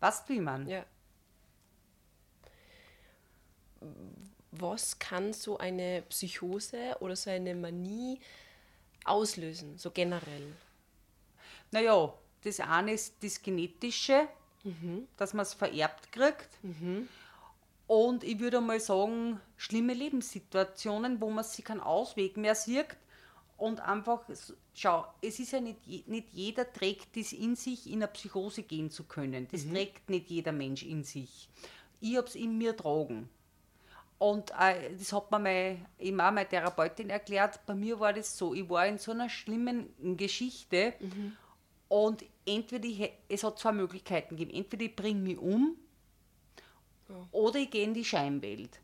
Weißt 0.00 0.26
du, 0.26 0.32
wie 0.32 0.36
ich 0.38 0.42
meine? 0.42 0.70
Ja. 0.70 0.86
Was 4.52 4.98
kann 4.98 5.34
so 5.34 5.58
eine 5.58 6.02
Psychose 6.08 6.96
oder 7.00 7.16
so 7.16 7.28
eine 7.28 7.54
Manie 7.54 8.18
auslösen, 9.04 9.76
so 9.76 9.90
generell? 9.90 10.54
Naja, 11.70 12.14
das 12.44 12.60
eine 12.60 12.92
ist 12.92 13.14
das 13.22 13.42
Genetische, 13.42 14.28
dass 15.16 15.34
man 15.34 15.42
es 15.42 15.54
vererbt 15.54 16.12
kriegt. 16.12 16.48
Und 17.86 18.24
ich 18.24 18.38
würde 18.40 18.60
mal 18.60 18.80
sagen, 18.80 19.40
schlimme 19.56 19.92
Lebenssituationen, 19.94 21.20
wo 21.20 21.30
man 21.30 21.44
sich 21.44 21.64
keinen 21.64 21.80
Ausweg 21.80 22.36
mehr 22.36 22.54
sieht. 22.54 22.96
Und 23.58 23.80
einfach, 23.80 24.22
schau, 24.74 25.06
es 25.20 25.38
ist 25.38 25.52
ja 25.52 25.60
nicht, 25.60 26.08
nicht 26.08 26.28
jeder 26.32 26.72
trägt 26.72 27.16
das 27.16 27.32
in 27.32 27.54
sich, 27.54 27.86
in 27.86 28.02
eine 28.02 28.08
Psychose 28.08 28.62
gehen 28.62 28.90
zu 28.90 29.04
können. 29.04 29.46
Das 29.52 29.68
trägt 29.68 30.10
nicht 30.10 30.30
jeder 30.30 30.52
Mensch 30.52 30.82
in 30.82 31.04
sich. 31.04 31.48
Ich 32.00 32.16
habe 32.16 32.26
es 32.26 32.34
in 32.34 32.58
mir 32.58 32.76
tragen. 32.76 33.28
Und 34.18 34.52
äh, 34.52 34.94
das 34.96 35.12
hat 35.12 35.30
mir 35.30 35.38
meine, 35.38 35.86
eben 35.98 36.20
auch 36.20 36.30
meine 36.30 36.48
Therapeutin 36.48 37.10
erklärt. 37.10 37.60
Bei 37.66 37.74
mir 37.74 37.98
war 38.00 38.12
das 38.12 38.38
so, 38.38 38.54
ich 38.54 38.68
war 38.68 38.86
in 38.86 38.98
so 38.98 39.10
einer 39.10 39.28
schlimmen 39.28 40.16
Geschichte 40.16 40.94
und 41.88 42.24
entweder 42.46 42.86
ich, 42.86 43.10
es 43.28 43.44
hat 43.44 43.58
zwei 43.58 43.72
Möglichkeiten 43.72 44.36
gegeben. 44.36 44.56
Entweder 44.56 44.84
ich 44.84 44.96
bringe 44.96 45.20
mich 45.20 45.38
um 45.38 45.76
oder 47.30 47.58
ich 47.58 47.70
gehe 47.70 47.84
in 47.84 47.94
die 47.94 48.04
Scheinwelt. 48.04 48.80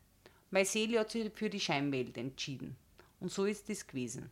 Meine 0.51 0.65
Seele 0.65 0.99
hat 0.99 1.11
sich 1.11 1.31
für 1.33 1.49
die 1.49 1.59
Scheinwelt 1.59 2.17
entschieden. 2.17 2.75
Und 3.19 3.31
so 3.31 3.45
ist 3.45 3.69
das 3.69 3.85
gewesen. 3.85 4.29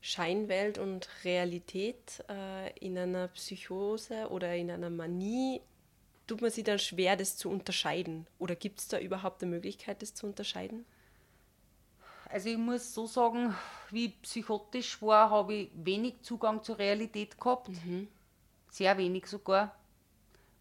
Scheinwelt 0.00 0.78
und 0.78 1.08
Realität 1.24 2.24
äh, 2.28 2.70
in 2.78 2.96
einer 2.96 3.28
Psychose 3.28 4.28
oder 4.30 4.54
in 4.54 4.70
einer 4.70 4.88
Manie, 4.88 5.60
tut 6.26 6.40
man 6.40 6.50
sich 6.50 6.64
dann 6.64 6.78
schwer, 6.78 7.16
das 7.16 7.36
zu 7.36 7.50
unterscheiden? 7.50 8.26
Oder 8.38 8.56
gibt 8.56 8.80
es 8.80 8.88
da 8.88 8.98
überhaupt 8.98 9.42
eine 9.42 9.50
Möglichkeit, 9.50 10.00
das 10.00 10.14
zu 10.14 10.26
unterscheiden? 10.26 10.86
Also 12.32 12.48
ich 12.48 12.58
muss 12.58 12.94
so 12.94 13.06
sagen, 13.06 13.54
wie 13.90 14.06
ich 14.06 14.22
psychotisch 14.22 15.02
war, 15.02 15.30
habe 15.30 15.54
ich 15.54 15.70
wenig 15.74 16.22
Zugang 16.22 16.62
zur 16.62 16.78
Realität 16.78 17.38
gehabt. 17.40 17.68
Sehr 18.68 18.96
wenig 18.98 19.26
sogar. 19.26 19.74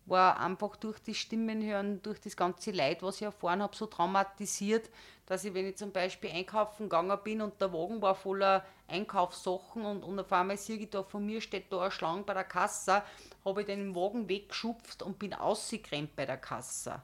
War 0.07 0.39
einfach 0.39 0.75
durch 0.77 0.97
die 0.97 1.13
Stimmen 1.13 1.61
hören, 1.63 2.01
durch 2.01 2.19
das 2.19 2.35
ganze 2.35 2.71
Leid, 2.71 3.03
was 3.03 3.17
ich 3.17 3.21
erfahren 3.21 3.61
habe, 3.61 3.75
so 3.75 3.85
traumatisiert, 3.85 4.89
dass 5.27 5.45
ich, 5.45 5.53
wenn 5.53 5.67
ich 5.67 5.77
zum 5.77 5.91
Beispiel 5.91 6.31
einkaufen 6.31 6.89
gegangen 6.89 7.19
bin 7.23 7.39
und 7.43 7.61
der 7.61 7.71
Wagen 7.71 8.01
war 8.01 8.15
voller 8.15 8.65
Einkaufssachen 8.87 9.85
und, 9.85 10.01
und 10.03 10.19
auf 10.19 10.33
einmal 10.33 10.57
sehe 10.57 10.77
ich 10.77 10.89
da 10.89 11.03
von 11.03 11.23
mir 11.23 11.39
steht 11.39 11.71
da 11.71 11.81
eine 11.81 11.91
Schlange 11.91 12.23
bei 12.23 12.33
der 12.33 12.45
Kasse, 12.45 13.03
habe 13.45 13.61
ich 13.61 13.67
den 13.67 13.93
Wagen 13.93 14.27
weggeschupft 14.27 15.03
und 15.03 15.19
bin 15.19 15.35
ausgerannt 15.35 16.15
bei 16.15 16.25
der 16.25 16.37
Kasse. 16.37 17.03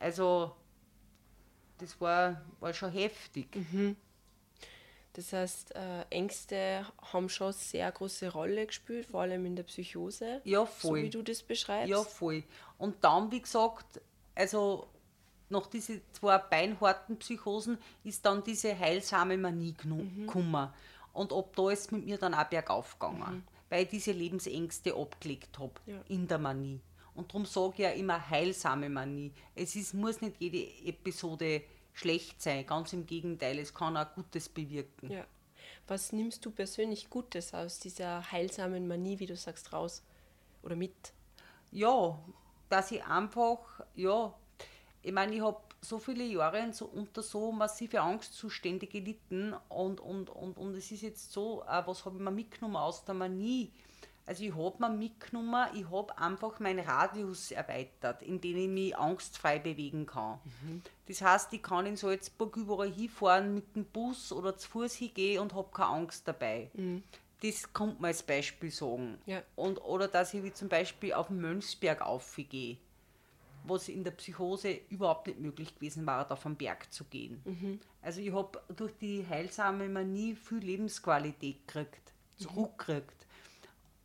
Also 0.00 0.56
das 1.78 2.00
war, 2.00 2.40
war 2.60 2.72
schon 2.74 2.92
heftig. 2.92 3.48
Das 5.14 5.32
heißt, 5.32 5.74
äh, 5.74 6.02
Ängste 6.10 6.86
haben 7.12 7.28
schon 7.28 7.52
sehr 7.52 7.90
große 7.92 8.32
Rolle 8.32 8.66
gespielt, 8.66 9.06
vor 9.06 9.20
allem 9.22 9.44
in 9.44 9.56
der 9.56 9.64
Psychose. 9.64 10.40
Ja, 10.44 10.60
So 10.60 10.88
voll. 10.88 11.02
wie 11.02 11.10
du 11.10 11.22
das 11.22 11.42
beschreibst. 11.42 11.90
Ja, 11.90 12.02
voll. 12.02 12.42
Und 12.78 13.04
dann, 13.04 13.30
wie 13.30 13.42
gesagt, 13.42 14.00
also 14.34 14.88
nach 15.50 15.66
diesen 15.66 16.00
zwei 16.12 16.38
beinharten 16.38 17.18
Psychosen 17.18 17.76
ist 18.04 18.24
dann 18.24 18.42
diese 18.42 18.78
heilsame 18.78 19.36
Manie 19.36 19.74
gnu- 19.74 20.20
gekommen. 20.24 20.70
Und 21.12 21.30
ab 21.34 21.54
da 21.56 21.70
ist 21.70 21.80
es 21.80 21.90
mit 21.90 22.06
mir 22.06 22.16
dann 22.16 22.32
auch 22.32 22.44
bergauf 22.44 22.98
gegangen, 22.98 23.46
weil 23.68 23.82
ich 23.84 23.90
diese 23.90 24.12
Lebensängste 24.12 24.94
abgelegt 24.96 25.58
habe 25.58 25.74
Ja. 25.84 26.00
in 26.08 26.26
der 26.26 26.38
Manie. 26.38 26.80
Und 27.14 27.30
darum 27.30 27.44
sage 27.44 27.74
ich 27.74 27.78
ja 27.80 27.90
immer 27.90 28.30
heilsame 28.30 28.88
Manie. 28.88 29.32
Es 29.54 29.76
ist, 29.76 29.94
muss 29.94 30.20
nicht 30.20 30.36
jede 30.40 30.62
Episode 30.88 31.62
schlecht 31.92 32.40
sein, 32.40 32.66
ganz 32.66 32.92
im 32.92 33.06
Gegenteil, 33.06 33.58
es 33.58 33.74
kann 33.74 33.96
auch 33.96 34.14
Gutes 34.14 34.48
bewirken. 34.48 35.10
Ja. 35.10 35.26
Was 35.86 36.12
nimmst 36.12 36.44
du 36.44 36.50
persönlich 36.50 37.10
Gutes 37.10 37.52
aus 37.52 37.78
dieser 37.78 38.32
heilsamen 38.32 38.88
Manie, 38.88 39.18
wie 39.18 39.26
du 39.26 39.36
sagst, 39.36 39.72
raus? 39.72 40.02
Oder 40.62 40.76
mit? 40.76 41.12
ja, 41.72 42.18
dass 42.68 42.92
ich 42.92 43.04
einfach, 43.04 43.58
ja, 43.94 44.32
ich 45.02 45.12
meine, 45.12 45.34
ich 45.34 45.40
habe 45.40 45.60
so 45.80 45.98
viele 45.98 46.24
Jahre 46.24 46.72
so, 46.72 46.86
unter 46.86 47.22
so 47.22 47.50
massive 47.50 48.00
Angstzustände 48.00 48.86
gelitten 48.86 49.54
und, 49.68 50.00
und, 50.00 50.30
und, 50.30 50.56
und 50.56 50.74
es 50.76 50.92
ist 50.92 51.02
jetzt 51.02 51.32
so, 51.32 51.64
äh, 51.64 51.82
was 51.84 52.04
habe 52.04 52.16
ich 52.16 52.22
mir 52.22 52.30
mitgenommen 52.30 52.76
aus 52.76 53.04
der 53.04 53.14
Manie? 53.14 53.72
Also 54.24 54.44
ich 54.44 54.54
habe 54.54 54.76
mir 54.78 54.90
mitgenommen, 54.90 55.66
ich 55.74 55.90
habe 55.90 56.16
einfach 56.16 56.60
meinen 56.60 56.86
Radius 56.86 57.50
erweitert, 57.50 58.22
in 58.22 58.40
dem 58.40 58.56
ich 58.56 58.68
mich 58.68 58.96
angstfrei 58.96 59.58
bewegen 59.58 60.06
kann. 60.06 60.38
Das 61.06 61.20
heißt, 61.22 61.52
ich 61.52 61.62
kann 61.62 61.86
in 61.86 61.96
Salzburg 61.96 62.56
überall 62.56 62.90
hinfahren 62.90 63.54
mit 63.54 63.74
dem 63.74 63.84
Bus 63.84 64.32
oder 64.32 64.56
zu 64.56 64.68
Fuß 64.68 64.94
hingehen 64.94 65.40
und 65.40 65.54
habe 65.54 65.68
keine 65.72 65.88
Angst 65.88 66.28
dabei. 66.28 66.70
Das 67.40 67.72
kommt 67.72 68.00
mir 68.00 68.06
als 68.08 68.22
Beispiel 68.22 68.70
sagen. 68.70 69.18
Ja. 69.26 69.42
Und, 69.56 69.78
oder 69.78 70.06
dass 70.06 70.32
ich 70.32 70.44
wie 70.44 70.52
zum 70.52 70.68
Beispiel 70.68 71.12
auf 71.12 71.26
den 71.26 71.40
Mönchsberg 71.40 72.00
aufgehe, 72.00 72.76
was 73.64 73.88
in 73.88 74.04
der 74.04 74.12
Psychose 74.12 74.78
überhaupt 74.88 75.26
nicht 75.26 75.40
möglich 75.40 75.74
gewesen 75.74 76.06
war, 76.06 76.30
auf 76.30 76.44
den 76.44 76.54
Berg 76.54 76.92
zu 76.92 77.04
gehen. 77.04 77.80
Also 78.00 78.20
ich 78.20 78.32
habe 78.32 78.62
durch 78.76 78.92
die 79.00 79.26
heilsame 79.28 79.88
Manie 79.88 80.36
viel 80.36 80.58
Lebensqualität 80.58 81.66
gekriegt, 81.66 82.12
zurückgekriegt. 82.36 83.21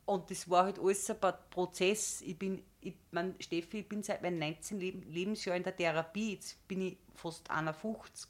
Und 0.08 0.32
das 0.32 0.50
war 0.50 0.63
halt 0.63 0.80
alles 0.80 1.10
ein 1.10 1.34
Prozess. 1.50 2.22
Ich 2.22 2.39
bin, 2.39 2.63
ich 2.80 2.96
mein, 3.12 3.36
Steffi, 3.39 3.80
ich 3.80 3.89
bin 3.89 4.02
seit 4.02 4.22
meinem 4.22 4.39
19. 4.39 4.80
Leb 4.80 5.04
Lebensjahr 5.06 5.58
in 5.58 5.63
der 5.63 5.76
Therapie, 5.76 6.36
jetzt 6.36 6.65
bin 6.65 6.80
ich 6.80 6.98
fast 7.13 7.52
51. 7.52 8.30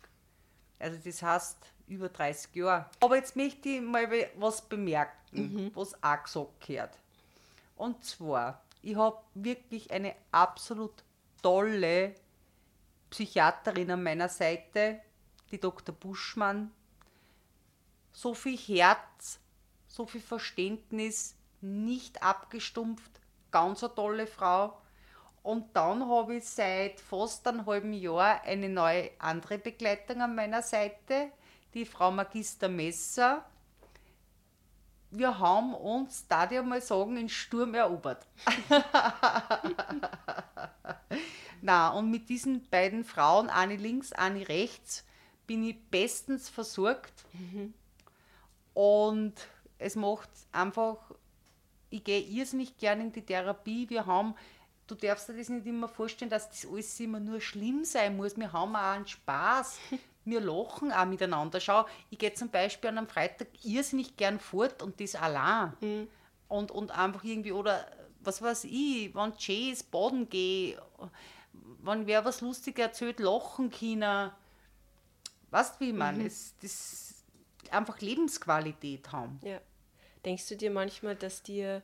Also 0.80 0.98
das 1.06 1.22
heißt 1.22 1.58
über 1.88 2.10
30 2.10 2.56
Jahre. 2.56 2.90
Aber 3.00 3.16
jetzt 3.16 3.36
möchte 3.36 3.70
ich 3.70 3.82
mal 3.82 4.10
was 4.38 4.68
bemerken, 4.68 5.72
was 5.76 6.04
auch 6.04 6.24
gesagt 6.24 6.66
gehört. 6.66 6.98
Und 7.76 8.04
zwar, 8.04 8.64
ich 8.82 8.96
habe 8.96 9.22
wirklich 9.36 9.92
eine 9.92 10.16
absolut 10.32 11.04
tolle 11.44 12.16
Psychiaterin 13.12 13.92
an 13.92 14.02
meiner 14.02 14.30
Seite, 14.30 15.00
die 15.52 15.60
Dr. 15.60 15.94
Buschmann. 15.94 16.72
So 18.14 18.34
viel 18.34 18.58
Herz, 18.58 19.40
so 19.88 20.08
viel 20.08 20.22
Verständnis, 20.22 21.37
nicht 21.62 22.22
abgestumpft, 22.24 23.20
ganz 23.52 23.84
eine 23.84 23.96
tolle 23.96 24.28
Frau. 24.28 24.78
Und 25.44 25.76
dann 25.76 26.08
habe 26.08 26.36
ich 26.36 26.46
seit 26.46 27.00
fast 27.00 27.48
einem 27.48 27.66
halben 27.66 27.94
Jahr 27.94 28.42
eine 28.44 28.70
neue 28.70 29.12
andere 29.20 29.58
Begleitung 29.58 30.22
an 30.22 30.36
meiner 30.36 30.62
Seite, 30.62 31.32
die 31.74 31.86
Frau 31.86 32.12
Magister 32.12 32.68
Messer. 32.68 33.46
Wir 35.10 35.40
haben 35.40 35.74
uns, 35.74 36.28
da 36.28 36.52
ich 36.52 36.62
mal 36.62 36.82
sagen, 36.82 37.16
in 37.16 37.30
Sturm 37.30 37.76
erobert. 37.76 38.28
Na, 41.62 41.90
und 41.92 42.12
mit 42.12 42.28
diesen 42.30 42.68
beiden 42.70 43.06
Frauen, 43.06 43.50
eine 43.50 43.78
links, 43.78 44.12
eine 44.12 44.48
rechts, 44.50 45.06
bin 45.48 45.64
ich 45.64 45.82
bestens 45.90 46.50
versorgt. 46.50 47.26
Und 48.74 49.34
es 49.80 49.96
macht 49.96 50.30
einfach, 50.52 50.98
ich 51.90 52.04
gehe 52.04 52.22
irrsinnig 52.22 52.78
gerne 52.78 53.04
in 53.04 53.12
die 53.12 53.22
Therapie. 53.22 53.90
Wir 53.90 54.06
haben, 54.06 54.36
du 54.88 54.96
darfst 54.96 55.30
dir 55.30 55.38
das 55.38 55.50
nicht 55.50 55.66
immer 55.66 55.88
vorstellen, 55.88 56.30
dass 56.30 56.50
das 56.50 56.66
alles 56.66 57.00
immer 57.00 57.20
nur 57.20 57.42
schlimm 57.42 57.86
sein 57.86 58.18
muss. 58.18 58.38
Wir 58.38 58.52
haben 58.52 58.76
auch 58.76 58.94
einen 58.94 59.08
Spaß. 59.08 59.80
Wir 60.26 60.42
lachen 60.42 60.92
auch 60.92 61.06
miteinander. 61.06 61.62
Schau, 61.62 61.86
ich 62.10 62.20
gehe 62.20 62.34
zum 62.34 62.50
Beispiel 62.50 62.90
an 62.90 62.98
einem 62.98 63.08
Freitag 63.08 63.48
irrsinnig 63.64 64.18
gern 64.18 64.42
fort 64.42 64.84
und 64.84 65.00
das 65.00 65.16
allein. 65.16 65.72
Und, 66.50 66.70
und 66.70 66.92
einfach 66.92 67.24
irgendwie, 67.24 67.54
oder 67.54 67.86
was 68.20 68.42
weiß 68.42 68.66
ich, 68.66 69.16
wenn 69.16 69.32
Jazz 69.38 69.84
baden 69.84 70.28
gehe, 70.28 70.82
wenn 71.82 72.08
wer 72.08 72.26
was 72.26 72.42
Lustiges 72.42 72.88
erzählt, 72.88 73.22
lachen 73.22 73.72
können. 73.72 74.32
Weißt 75.50 75.76
du, 75.76 75.86
wie 75.86 75.90
ich 75.92 75.96
meine? 75.96 76.26
Es, 76.26 76.54
das 76.62 77.24
einfach 77.72 78.00
Lebensqualität 78.02 79.12
haben. 79.12 79.40
Ja. 79.44 79.60
Denkst 80.28 80.50
du 80.50 80.58
dir 80.58 80.72
manchmal, 80.72 81.16
dass 81.16 81.42
dir 81.42 81.82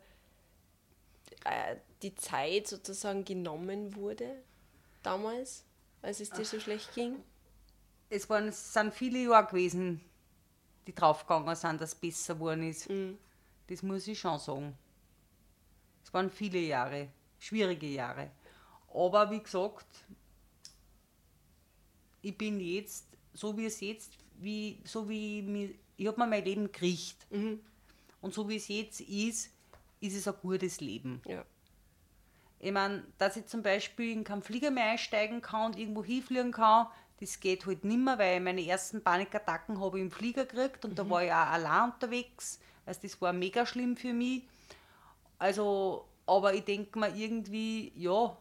äh, 1.45 1.77
die 2.01 2.13
Zeit 2.13 2.67
sozusagen 2.67 3.23
genommen 3.23 3.95
wurde 3.95 4.35
damals, 5.01 5.63
als 6.01 6.19
es 6.19 6.29
dir 6.29 6.43
so 6.43 6.59
schlecht 6.59 6.93
ging? 6.93 7.23
es 8.09 8.29
waren, 8.29 8.49
es 8.49 8.73
sind 8.73 8.93
viele 8.93 9.19
Jahre 9.19 9.47
gewesen, 9.47 10.01
die 10.85 10.93
draufgegangen 10.93 11.55
sind, 11.55 11.79
dass 11.79 11.93
es 11.93 11.95
besser 11.95 12.33
geworden 12.33 12.69
ist. 12.69 12.89
Mhm. 12.89 13.17
Das 13.67 13.81
muss 13.81 14.05
ich 14.07 14.19
schon 14.19 14.37
sagen. 14.37 14.77
Es 16.03 16.13
waren 16.13 16.29
viele 16.29 16.59
Jahre, 16.59 17.07
schwierige 17.39 17.87
Jahre. 17.87 18.29
Aber 18.93 19.31
wie 19.31 19.41
gesagt, 19.41 19.87
ich 22.21 22.37
bin 22.37 22.59
jetzt, 22.59 23.05
so 23.33 23.55
wie 23.57 23.67
es 23.67 23.79
jetzt, 23.79 24.11
wie, 24.35 24.81
so 24.83 25.07
wie 25.07 25.39
ich, 25.39 25.45
mir- 25.45 25.75
ich 25.95 26.07
habe 26.07 26.19
mir 26.19 26.27
mein 26.27 26.43
Leben 26.43 26.65
gekriegt. 26.65 27.25
Mhm. 27.31 27.61
Und 28.23 28.33
so 28.33 28.47
wie 28.47 28.55
es 28.55 28.69
jetzt 28.69 29.01
ist, 29.01 29.51
ist 29.99 30.15
es 30.15 30.27
ein 30.29 30.33
gutes 30.41 30.79
Leben. 30.79 31.21
Ja. 31.25 31.43
Ich 32.57 32.71
meine, 32.71 33.03
dass 33.17 33.35
ich 33.35 33.47
zum 33.47 33.61
Beispiel 33.61 34.13
in 34.13 34.23
keinen 34.23 34.41
Flieger 34.41 34.71
mehr 34.71 34.85
einsteigen 34.85 35.41
kann 35.41 35.65
und 35.65 35.77
irgendwo 35.77 36.05
hinfliegen 36.05 36.53
kann, 36.53 36.87
das 37.19 37.41
geht 37.41 37.65
halt 37.65 37.83
nicht 37.83 37.99
mehr, 37.99 38.17
weil 38.17 38.39
meine 38.39 38.65
ersten 38.65 39.03
Panikattacken 39.03 39.79
habe 39.81 39.97
ich 39.97 40.05
im 40.05 40.11
Flieger 40.11 40.45
gekriegt 40.45 40.85
und 40.85 40.97
da 40.97 41.09
war 41.09 41.21
ich 41.21 41.31
auch 41.31 41.35
allein 41.35 41.91
unterwegs. 41.91 42.61
Also 42.85 43.01
das 43.03 43.21
war 43.21 43.33
mega 43.33 43.65
schlimm 43.65 43.97
für 43.97 44.13
mich. 44.13 44.43
Also, 45.37 46.07
aber 46.25 46.53
ich 46.53 46.63
denke 46.63 46.97
mir 46.97 47.13
irgendwie, 47.13 47.91
ja, 47.97 48.37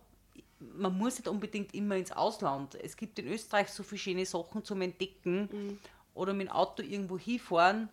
man 0.61 0.97
muss 0.97 1.19
nicht 1.19 1.27
unbedingt 1.27 1.75
immer 1.75 1.97
ins 1.97 2.13
Ausland. 2.13 2.77
Es 2.77 2.97
gibt 2.97 3.19
in 3.19 3.27
Österreich 3.27 3.69
so 3.69 3.83
viele 3.83 3.99
schöne 3.99 4.27
Sachen 4.27 4.65
zum 4.65 4.81
Entdecken 4.81 5.79
oder 6.15 6.33
mit 6.35 6.47
dem 6.47 6.53
Auto 6.53 6.85
irgendwo 6.85 7.19
hinfahren. 7.19 7.89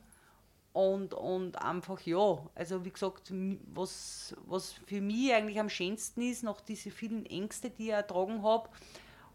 Und, 0.71 1.13
und 1.15 1.61
einfach 1.61 1.99
ja, 2.01 2.45
also 2.53 2.85
wie 2.85 2.91
gesagt, 2.91 3.33
was, 3.73 4.35
was 4.45 4.73
für 4.73 5.01
mich 5.01 5.33
eigentlich 5.33 5.59
am 5.59 5.69
schönsten 5.69 6.21
ist, 6.21 6.43
nach 6.43 6.61
diese 6.61 6.91
vielen 6.91 7.25
Ängste, 7.25 7.69
die 7.71 7.85
ich 7.87 7.89
ertragen 7.89 8.43
habe, 8.43 8.69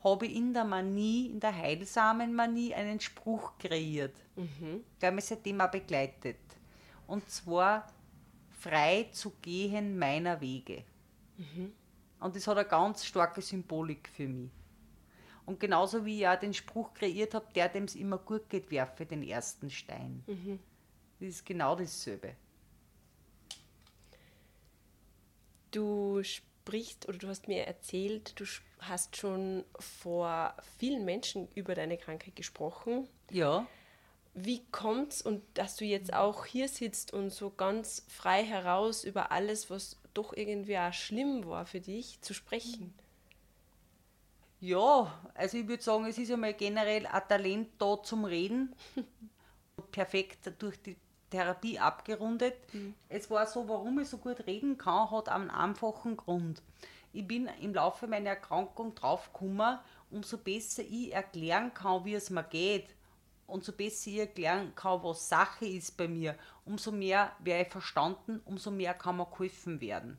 habe 0.02 0.26
ich 0.26 0.36
in 0.36 0.52
der 0.54 0.64
Manie, 0.64 1.26
in 1.30 1.40
der 1.40 1.54
heilsamen 1.56 2.34
Manie 2.34 2.74
einen 2.74 3.00
Spruch 3.00 3.58
kreiert, 3.58 4.14
der 5.00 5.10
mich 5.12 5.24
seitdem 5.24 5.60
auch 5.60 5.70
begleitet. 5.70 6.36
Und 7.06 7.28
zwar, 7.28 7.86
frei 8.50 9.08
zu 9.12 9.32
gehen 9.42 9.98
meiner 9.98 10.40
Wege. 10.40 10.84
Und 12.20 12.36
das 12.36 12.46
hat 12.46 12.56
eine 12.58 12.68
ganz 12.68 13.04
starke 13.04 13.42
Symbolik 13.42 14.08
für 14.08 14.28
mich. 14.28 14.50
Und 15.46 15.60
genauso 15.60 16.04
wie 16.06 16.20
ich 16.20 16.28
auch 16.28 16.38
den 16.38 16.54
Spruch 16.54 16.94
kreiert 16.94 17.34
habe, 17.34 17.46
der 17.54 17.68
dem 17.68 17.84
es 17.84 17.96
immer 17.96 18.18
gut 18.18 18.48
geht, 18.48 18.70
werfe 18.70 19.04
den 19.04 19.22
ersten 19.22 19.68
Stein. 19.68 20.22
Das 21.20 21.28
ist 21.28 21.46
genau 21.46 21.76
dasselbe. 21.76 22.34
Du 25.70 26.22
sprichst 26.22 27.08
oder 27.08 27.18
du 27.18 27.28
hast 27.28 27.48
mir 27.48 27.66
erzählt, 27.66 28.38
du 28.38 28.44
hast 28.78 29.16
schon 29.16 29.64
vor 29.78 30.54
vielen 30.78 31.04
Menschen 31.04 31.48
über 31.54 31.74
deine 31.74 31.98
Krankheit 31.98 32.36
gesprochen. 32.36 33.08
Ja. 33.30 33.66
Wie 34.34 34.64
kommt's 34.72 35.22
und 35.22 35.42
dass 35.54 35.76
du 35.76 35.84
jetzt 35.84 36.12
auch 36.12 36.44
hier 36.44 36.68
sitzt 36.68 37.12
und 37.12 37.30
so 37.30 37.50
ganz 37.50 38.04
frei 38.08 38.44
heraus 38.44 39.04
über 39.04 39.30
alles, 39.30 39.70
was 39.70 39.96
doch 40.12 40.32
irgendwie 40.32 40.78
auch 40.78 40.92
schlimm 40.92 41.46
war 41.46 41.66
für 41.66 41.80
dich, 41.80 42.20
zu 42.20 42.34
sprechen? 42.34 42.94
Ja, 44.60 45.20
also 45.34 45.58
ich 45.58 45.68
würde 45.68 45.82
sagen, 45.82 46.06
es 46.06 46.18
ist 46.18 46.30
einmal 46.30 46.54
generell 46.54 47.06
ein 47.06 47.28
Talent 47.28 47.70
da 47.78 48.02
zum 48.02 48.24
Reden. 48.24 48.74
Perfekt 49.92 50.50
durch 50.58 50.80
die 50.80 50.96
Therapie 51.34 51.78
abgerundet. 51.78 52.54
Es 53.08 53.30
war 53.30 53.46
so, 53.46 53.68
warum 53.68 53.98
ich 53.98 54.08
so 54.08 54.18
gut 54.18 54.46
reden 54.46 54.78
kann, 54.78 55.10
hat 55.10 55.28
einen 55.28 55.50
einfachen 55.50 56.16
Grund. 56.16 56.62
Ich 57.12 57.26
bin 57.26 57.48
im 57.60 57.74
Laufe 57.74 58.06
meiner 58.06 58.30
Erkrankung 58.30 58.94
draufgekommen, 58.94 59.78
umso 60.10 60.38
besser 60.38 60.82
ich 60.82 61.12
erklären 61.12 61.72
kann, 61.74 62.04
wie 62.04 62.14
es 62.14 62.30
mir 62.30 62.44
geht, 62.44 62.88
und 63.46 63.62
so 63.62 63.72
besser 63.72 64.10
ich 64.10 64.18
erklären 64.18 64.74
kann, 64.74 65.02
was 65.02 65.28
Sache 65.28 65.66
ist 65.66 65.96
bei 65.96 66.08
mir, 66.08 66.34
umso 66.64 66.90
mehr 66.90 67.32
werde 67.40 67.64
ich 67.64 67.72
verstanden, 67.72 68.40
umso 68.44 68.70
mehr 68.70 68.94
kann 68.94 69.16
mir 69.16 69.26
geholfen 69.26 69.80
werden. 69.80 70.18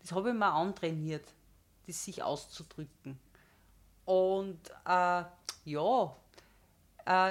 Das 0.00 0.12
habe 0.12 0.30
ich 0.30 0.34
mir 0.34 0.52
antrainiert, 0.52 1.32
das 1.86 2.04
sich 2.04 2.22
auszudrücken. 2.22 3.18
Und 4.04 4.60
äh, 4.86 5.22
ja, 5.64 6.16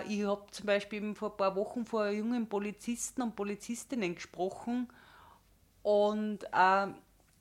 ich 0.07 0.25
habe 0.25 0.43
zum 0.51 0.65
Beispiel 0.65 1.13
vor 1.13 1.31
ein 1.31 1.37
paar 1.37 1.55
Wochen 1.55 1.85
vor 1.85 2.09
jungen 2.09 2.49
Polizisten 2.49 3.21
und 3.21 3.35
Polizistinnen 3.35 4.15
gesprochen 4.15 4.87
und 5.83 6.43
äh, 6.51 6.87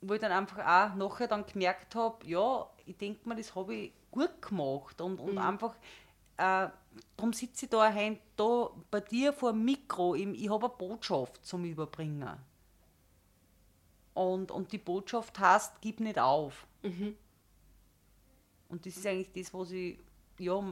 wo 0.02 0.14
ich 0.14 0.20
dann 0.20 0.32
einfach 0.32 0.58
auch 0.58 0.94
nachher 0.96 1.28
dann 1.28 1.46
gemerkt 1.46 1.94
habe, 1.94 2.26
ja, 2.26 2.68
ich 2.84 2.96
denke 2.98 3.26
mir, 3.28 3.36
das 3.36 3.54
habe 3.54 3.74
ich 3.74 3.92
gut 4.10 4.42
gemacht 4.42 5.00
und, 5.00 5.18
und 5.18 5.38
einfach, 5.38 5.74
äh, 6.36 6.68
darum 7.16 7.32
sitze 7.32 7.64
ich 7.64 7.70
da, 7.70 7.90
heim, 7.92 8.18
da 8.36 8.70
bei 8.90 9.00
dir 9.00 9.32
vor 9.32 9.52
dem 9.52 9.64
Mikro, 9.64 10.14
ich, 10.14 10.26
ich 10.26 10.50
habe 10.50 10.66
eine 10.66 10.74
Botschaft 10.76 11.44
zum 11.44 11.64
Überbringen. 11.64 12.36
Und, 14.14 14.50
und 14.50 14.72
die 14.72 14.78
Botschaft 14.78 15.38
heißt, 15.38 15.80
gib 15.80 16.00
nicht 16.00 16.18
auf. 16.18 16.66
Und 18.68 18.84
das 18.84 18.96
ist 18.96 19.06
eigentlich 19.06 19.32
das, 19.32 19.54
was 19.54 19.70
ich, 19.70 19.98
ja, 20.38 20.62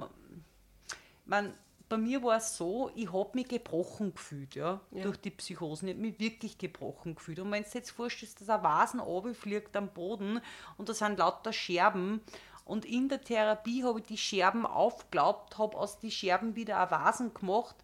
man, 1.25 1.55
bei 1.89 1.97
mir 1.97 2.23
war 2.23 2.37
es 2.39 2.57
so, 2.57 2.91
ich 2.95 3.13
habe 3.13 3.31
mich 3.35 3.49
gebrochen 3.49 4.15
gefühlt, 4.15 4.55
ja, 4.55 4.81
Ja. 4.91 5.03
durch 5.03 5.19
die 5.19 5.31
Psychosen. 5.31 5.89
Ich 5.89 5.95
habe 5.95 6.03
mich 6.07 6.19
wirklich 6.19 6.59
gebrochen 6.59 7.15
gefühlt. 7.15 7.39
Und 7.41 7.51
wenn 7.51 7.63
du 7.63 7.69
jetzt 7.73 7.91
vorstellst, 7.91 8.41
dass 8.41 8.49
ein 8.49 8.63
Vasen 8.63 9.01
runterfliegt 9.01 9.77
am 9.77 9.89
Boden 9.93 10.41
und 10.77 10.89
da 10.89 10.95
sind 10.95 11.19
lauter 11.19 11.53
Scherben 11.53 12.21
und 12.65 12.85
in 12.85 13.09
der 13.09 13.21
Therapie 13.21 13.85
habe 13.85 14.01
ich 14.01 14.07
die 14.07 14.17
Scherben 14.19 14.65
aufgeglaubt, 14.67 15.59
habe 15.59 15.77
aus 15.77 15.99
die 15.99 16.11
Scherben 16.11 16.57
wieder 16.57 16.81
ein 16.81 16.91
Vasen 16.91 17.35
gemacht, 17.35 17.77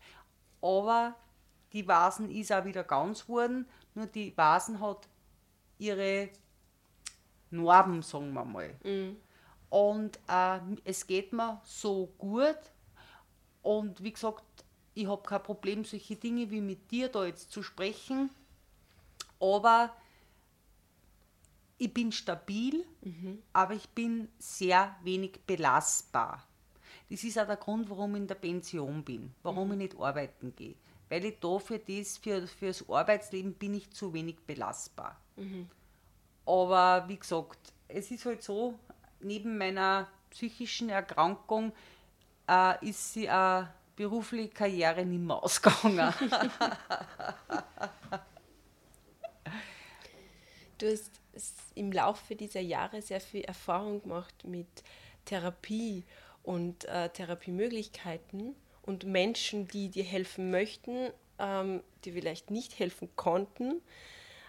aber 0.62 1.14
die 1.72 1.86
Vasen 1.86 2.30
ist 2.30 2.52
auch 2.52 2.64
wieder 2.64 2.84
ganz 2.84 3.26
geworden, 3.26 3.68
nur 3.94 4.06
die 4.06 4.36
Vasen 4.36 4.80
hat 4.80 5.08
ihre 5.78 6.30
Narben, 7.50 8.02
sagen 8.02 8.32
wir 8.32 8.44
mal. 8.44 8.74
Und 9.68 10.18
äh, 10.28 10.58
es 10.84 11.06
geht 11.06 11.32
mir 11.32 11.60
so 11.64 12.06
gut. 12.18 12.56
Und 13.62 14.02
wie 14.02 14.12
gesagt, 14.12 14.44
ich 14.94 15.06
habe 15.06 15.22
kein 15.22 15.42
Problem, 15.42 15.84
solche 15.84 16.16
Dinge 16.16 16.50
wie 16.50 16.60
mit 16.60 16.90
dir 16.90 17.08
da 17.08 17.24
jetzt 17.24 17.50
zu 17.50 17.62
sprechen. 17.62 18.30
Aber 19.38 19.94
ich 21.78 21.92
bin 21.92 22.12
stabil, 22.12 22.84
aber 23.52 23.74
ich 23.74 23.88
bin 23.90 24.28
sehr 24.38 24.94
wenig 25.02 25.40
belastbar. 25.46 26.46
Das 27.08 27.24
ist 27.24 27.38
auch 27.38 27.46
der 27.46 27.56
Grund, 27.56 27.88
warum 27.88 28.14
ich 28.14 28.20
in 28.20 28.26
der 28.26 28.34
Pension 28.34 29.02
bin, 29.02 29.34
warum 29.42 29.72
ich 29.72 29.78
nicht 29.78 29.98
arbeiten 29.98 30.54
gehe. 30.54 30.74
Weil 31.08 31.24
ich 31.24 31.40
da 31.40 31.58
für 31.58 31.78
das, 31.78 32.18
für, 32.18 32.46
für 32.46 32.66
das 32.66 32.88
Arbeitsleben 32.88 33.54
bin 33.54 33.74
ich 33.74 33.90
zu 33.90 34.12
wenig 34.12 34.36
belastbar. 34.46 35.16
Aber 36.46 37.08
wie 37.08 37.16
gesagt, 37.18 37.72
es 37.88 38.10
ist 38.10 38.26
halt 38.26 38.42
so, 38.42 38.78
neben 39.20 39.56
meiner 39.58 40.06
psychischen 40.30 40.88
Erkrankung 40.88 41.72
äh, 42.50 42.88
ist 42.88 43.14
sie 43.14 43.28
eine 43.28 43.72
berufliche 43.94 44.48
Karriere 44.48 45.04
nicht 45.06 45.22
mehr 45.22 45.42
ausgegangen. 45.42 46.12
Du 50.78 50.86
hast 50.88 51.10
im 51.74 51.92
Laufe 51.92 52.34
dieser 52.34 52.62
Jahre 52.62 53.02
sehr 53.02 53.20
viel 53.20 53.42
Erfahrung 53.42 54.00
gemacht 54.00 54.34
mit 54.44 54.66
Therapie 55.26 56.04
und 56.42 56.86
äh, 56.86 57.10
Therapiemöglichkeiten 57.10 58.54
und 58.80 59.04
Menschen, 59.04 59.68
die 59.68 59.90
dir 59.90 60.04
helfen 60.04 60.50
möchten, 60.50 61.10
ähm, 61.38 61.82
die 62.06 62.12
vielleicht 62.12 62.50
nicht 62.50 62.78
helfen 62.78 63.10
konnten. 63.14 63.82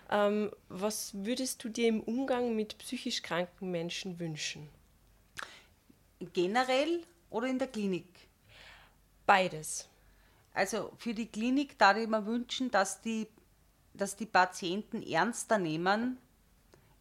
Ähm, 0.10 0.52
was 0.70 1.14
würdest 1.14 1.66
du 1.66 1.70
dir 1.70 1.90
im 1.90 2.00
Umgang 2.00 2.56
mit 2.56 2.78
psychisch 2.78 3.22
kranken 3.22 3.70
Menschen 3.70 4.18
wünschen? 4.18 4.70
Generell 6.32 7.04
oder 7.32 7.48
in 7.48 7.58
der 7.58 7.68
Klinik? 7.68 8.06
Beides. 9.26 9.90
Also 10.54 10.92
für 10.98 11.14
die 11.14 11.28
Klinik 11.28 11.80
da 11.80 11.96
ich 11.98 12.08
mir 12.08 12.26
wünschen, 12.26 12.70
dass 12.70 13.02
die, 13.02 13.28
dass 13.94 14.16
die 14.16 14.26
Patienten 14.26 15.02
ernster 15.02 15.58
nehmen, 15.58 16.18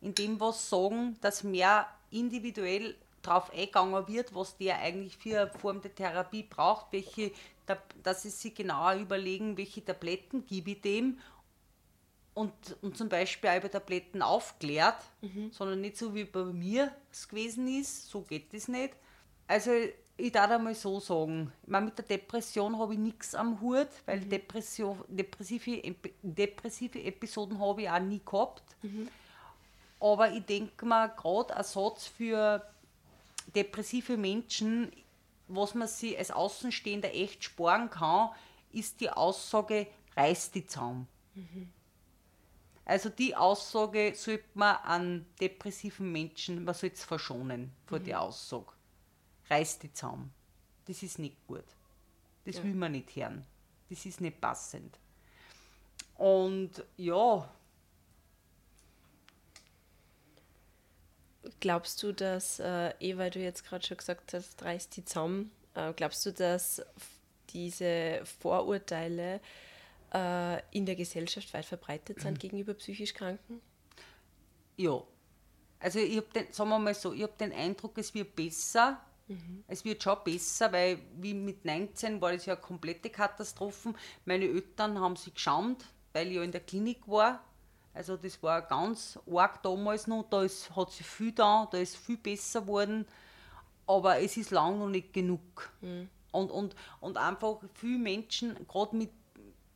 indem 0.01 0.41
was 0.41 0.71
sagen, 0.71 1.19
dass 1.21 1.43
mehr 1.43 1.87
individuell 2.11 2.97
darauf 3.23 3.53
eingegangen 3.53 4.09
wird, 4.09 4.35
was 4.35 4.57
der 4.57 4.79
eigentlich 4.79 5.17
für 5.17 5.43
eine 5.43 5.51
Form 5.51 5.83
der 5.83 5.95
Therapie 5.95 6.45
braucht, 6.45 6.87
welche, 6.93 7.33
dass 8.03 8.23
sie 8.23 8.31
sich 8.31 8.55
genauer 8.55 8.95
überlegen, 8.95 9.59
welche 9.59 9.85
Tabletten 9.85 10.47
gebe 10.47 10.71
ich 10.71 10.81
dem 10.81 11.19
und, 12.35 12.53
und 12.81 12.97
zum 12.97 13.09
Beispiel 13.09 13.51
auch 13.51 13.57
über 13.57 13.71
Tabletten 13.71 14.23
aufklärt, 14.23 15.03
sondern 15.51 15.81
nicht 15.81 15.99
so 15.99 16.15
wie 16.15 16.25
bei 16.25 16.45
mir 16.45 16.95
es 17.13 17.29
gewesen 17.29 17.69
ist, 17.69 18.09
so 18.09 18.23
geht 18.23 18.55
es 18.55 18.69
nicht. 18.69 18.95
Also 19.51 19.73
ich 20.17 20.31
darf 20.31 20.49
einmal 20.49 20.77
so 20.77 21.01
sagen, 21.01 21.53
ich 21.65 21.69
meine, 21.69 21.87
mit 21.87 21.99
der 21.99 22.05
Depression 22.05 22.79
habe 22.79 22.93
ich 22.93 23.01
nichts 23.01 23.35
am 23.35 23.61
Hut, 23.61 23.89
weil 24.07 24.21
Depression, 24.21 24.97
depressive, 25.09 25.83
depressive 26.23 27.03
Episoden 27.03 27.59
habe 27.59 27.83
ich 27.83 27.91
auch 27.91 27.99
nie 27.99 28.21
gehabt. 28.25 28.63
Aber 29.99 30.31
ich 30.31 30.45
denke 30.45 30.87
mir, 30.87 31.09
gerade 31.17 31.57
ein 31.57 31.65
Satz 31.65 32.07
für 32.07 32.65
depressive 33.53 34.17
Menschen, 34.17 34.93
was 35.49 35.75
man 35.75 35.89
sich 35.89 36.17
als 36.17 36.31
Außenstehender 36.31 37.13
echt 37.13 37.43
sparen 37.43 37.91
kann, 37.91 38.31
ist 38.71 39.01
die 39.01 39.11
Aussage, 39.11 39.89
reiß 40.17 40.53
die 40.53 40.65
Zaum. 40.65 41.09
Mhm. 41.35 41.73
Also 42.85 43.09
die 43.09 43.35
Aussage 43.35 44.13
sollte 44.15 44.45
man 44.55 44.77
an 44.77 45.27
depressiven 45.41 46.13
Menschen, 46.13 46.63
man 46.63 46.75
sollte 46.75 46.95
es 46.95 47.05
verschonen 47.05 47.73
vor 47.87 47.99
mhm. 47.99 48.05
der 48.05 48.21
Aussage. 48.23 48.75
Reiß 49.51 49.81
die 49.81 49.93
Zaum. 49.93 50.31
Das 50.87 51.03
ist 51.03 51.19
nicht 51.19 51.37
gut. 51.47 51.65
Das 52.45 52.57
ja. 52.57 52.65
will 52.65 52.75
man 52.75 52.93
nicht 52.93 53.15
hören. 53.15 53.45
Das 53.89 54.07
ist 54.07 54.21
nicht 54.21 54.41
passend. 54.41 54.99
Und 56.17 56.85
ja. 56.97 57.51
Glaubst 61.59 62.03
du, 62.03 62.13
dass, 62.13 62.61
äh, 62.61 62.91
eh, 63.01 63.17
weil 63.17 63.31
du 63.31 63.41
jetzt 63.41 63.65
gerade 63.65 63.85
schon 63.85 63.97
gesagt 63.97 64.33
hast, 64.35 64.63
reiß 64.63 64.91
die 64.91 65.05
Zaum, 65.05 65.51
äh, 65.75 65.93
glaubst 65.95 66.25
du, 66.27 66.33
dass 66.33 66.83
diese 67.49 68.23
Vorurteile 68.41 69.41
äh, 70.13 70.63
in 70.71 70.87
der 70.87 70.97
Gesellschaft 70.97 71.53
weit 71.55 71.65
verbreitet 71.65 72.21
sind 72.21 72.39
gegenüber 72.41 72.75
psychisch 72.75 73.15
Kranken? 73.15 73.61
Ja. 74.77 75.03
Also 75.79 75.99
ich 75.99 76.17
habe 76.17 76.29
den, 76.35 76.53
sagen 76.53 76.71
wir 76.71 76.79
mal 76.79 76.95
so, 76.95 77.13
ich 77.13 77.23
habe 77.23 77.33
den 77.39 77.53
Eindruck, 77.53 77.97
es 77.99 78.13
wird 78.13 78.37
besser. 78.37 79.01
Mhm. 79.31 79.63
Es 79.69 79.85
wird 79.85 80.03
schon 80.03 80.19
besser, 80.25 80.73
weil 80.73 80.99
wie 81.17 81.35
mit 81.35 81.65
19 81.65 82.21
war 82.21 82.33
das 82.33 82.47
ja 82.47 82.55
eine 82.55 82.63
komplette 82.63 83.11
Katastrophe. 83.11 83.95
Meine 84.25 84.45
Eltern 84.45 84.99
haben 85.01 85.15
sich 85.15 85.35
geschämt, 85.35 85.85
weil 86.13 86.29
ich 86.29 86.35
ja 86.35 86.43
in 86.43 86.51
der 86.51 86.63
Klinik 86.63 87.07
war. 87.07 87.45
Also 87.95 88.17
das 88.17 88.43
war 88.43 88.63
ganz 88.63 89.19
arg 89.33 89.63
damals 89.63 90.09
noch, 90.09 90.25
da 90.29 90.43
ist, 90.43 90.75
hat 90.75 90.91
sich 90.91 91.07
viel 91.07 91.33
da, 91.33 91.69
da 91.71 91.79
ist 91.79 91.97
viel 91.97 92.17
besser 92.17 92.63
geworden. 92.63 93.07
Aber 93.87 94.21
es 94.21 94.37
ist 94.37 94.51
lang 94.51 94.81
noch 94.81 94.89
nicht 94.89 95.13
genug. 95.13 95.71
Mhm. 95.81 96.09
Und, 96.33 96.51
und, 96.51 96.75
und 97.01 97.17
einfach 97.17 97.61
viele 97.75 97.99
Menschen, 97.99 98.57
gerade 98.67 98.97
mit 98.97 99.11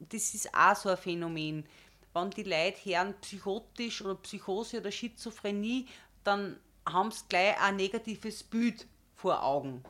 das 0.00 0.34
ist 0.34 0.52
auch 0.54 0.76
so 0.76 0.90
ein 0.90 0.96
Phänomen. 0.96 1.64
Wenn 2.12 2.30
die 2.30 2.42
Leute 2.42 2.84
hören 2.84 3.14
psychotisch 3.20 4.02
oder 4.02 4.16
Psychose 4.16 4.80
oder 4.80 4.90
Schizophrenie, 4.90 5.86
dann 6.24 6.58
haben 6.86 7.10
sie 7.10 7.24
gleich 7.28 7.58
ein 7.60 7.76
negatives 7.76 8.42
Bild 8.42 8.86
vor 9.24 9.42
Augen. 9.42 9.82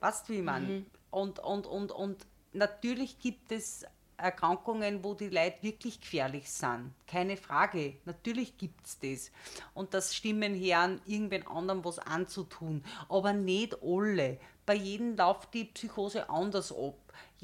Weißt 0.00 0.26
du, 0.26 0.32
wie 0.32 0.40
man? 0.40 0.66
Mhm. 0.66 0.86
Und, 1.10 1.38
und, 1.38 1.66
und, 1.66 1.92
und 1.92 2.26
natürlich 2.54 3.18
gibt 3.18 3.52
es 3.52 3.84
Erkrankungen, 4.16 5.04
wo 5.04 5.12
die 5.12 5.28
Leute 5.28 5.62
wirklich 5.62 6.00
gefährlich 6.00 6.50
sind. 6.50 6.94
Keine 7.06 7.36
Frage. 7.36 7.98
Natürlich 8.06 8.56
gibt 8.56 8.86
es 8.86 8.98
das. 8.98 9.30
Und 9.74 9.92
das 9.92 10.14
Stimmen 10.14 10.58
hören, 10.58 11.02
irgendwen 11.04 11.46
anderem 11.46 11.84
was 11.84 11.98
anzutun. 11.98 12.82
Aber 13.10 13.34
nicht 13.34 13.76
alle. 13.82 14.38
Bei 14.64 14.74
jedem 14.74 15.14
läuft 15.14 15.52
die 15.52 15.66
Psychose 15.66 16.30
anders 16.30 16.72
ab 16.72 16.94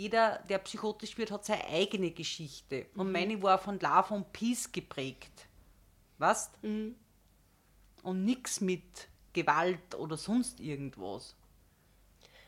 jeder, 0.01 0.39
der 0.49 0.57
psychotisch 0.61 1.19
wird, 1.19 1.31
hat 1.31 1.45
seine 1.45 1.67
eigene 1.67 2.11
Geschichte. 2.11 2.87
Und 2.95 3.09
mhm. 3.09 3.13
meine 3.13 3.43
war 3.43 3.59
von 3.59 3.79
Love 3.79 4.15
und 4.15 4.33
Peace 4.33 4.73
geprägt. 4.73 5.47
Weißt? 6.17 6.63
Mhm. 6.63 6.95
Und 8.03 8.25
nichts 8.25 8.63
mit 8.63 9.09
Gewalt 9.33 9.95
oder 9.97 10.17
sonst 10.17 10.61
irgendwas. 10.61 11.35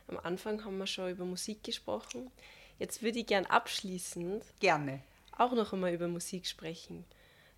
Am 0.09 0.19
Anfang 0.19 0.65
haben 0.65 0.79
wir 0.79 0.87
schon 0.87 1.11
über 1.11 1.25
Musik 1.25 1.63
gesprochen. 1.63 2.31
Jetzt 2.79 3.03
würde 3.03 3.21
ich 3.21 3.27
gern 3.27 3.47
abschließend 3.47 4.45
gerne 4.59 5.03
auch 5.37 5.53
noch 5.53 5.73
einmal 5.73 5.93
über 5.93 6.09
Musik 6.09 6.47
sprechen. 6.47 7.05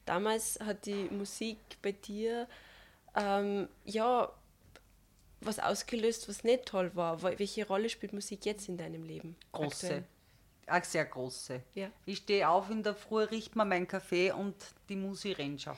Damals 0.07 0.59
hat 0.61 0.87
die 0.87 1.09
Musik 1.11 1.59
bei 1.83 1.93
dir 1.93 2.49
ähm, 3.15 3.69
ja 3.85 4.33
was 5.41 5.59
ausgelöst, 5.59 6.29
was 6.29 6.43
nicht 6.43 6.67
toll 6.67 6.91
war? 6.95 7.23
Welche 7.23 7.67
Rolle 7.67 7.91
spielt 7.91 8.15
Musik 8.15 8.47
jetzt 8.47 8.69
in 8.69 8.79
deinem 8.79 9.05
Leben? 9.05 9.37
Große. 9.53 9.87
Aktuell? 9.87 10.05
Eine 10.67 10.85
sehr 10.85 11.05
große. 11.05 11.63
Ja. 11.75 11.89
Ich 12.07 12.19
stehe 12.19 12.49
auf 12.49 12.71
in 12.71 12.83
der 12.83 12.95
Früh, 12.95 13.25
richte 13.25 13.59
mir 13.59 13.65
meinen 13.65 13.87
Kaffee 13.87 14.33
und 14.33 14.55
die 14.89 14.97
Musik 14.97 15.39
rennt 15.39 15.63
schon. 15.63 15.77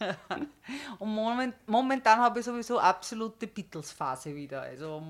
und 0.98 1.14
moment, 1.14 1.54
momentan 1.66 2.18
habe 2.18 2.40
ich 2.40 2.44
sowieso 2.44 2.78
absolute 2.78 3.46
Beatles-Phase 3.46 4.34
wieder. 4.34 4.62
Also, 4.62 5.02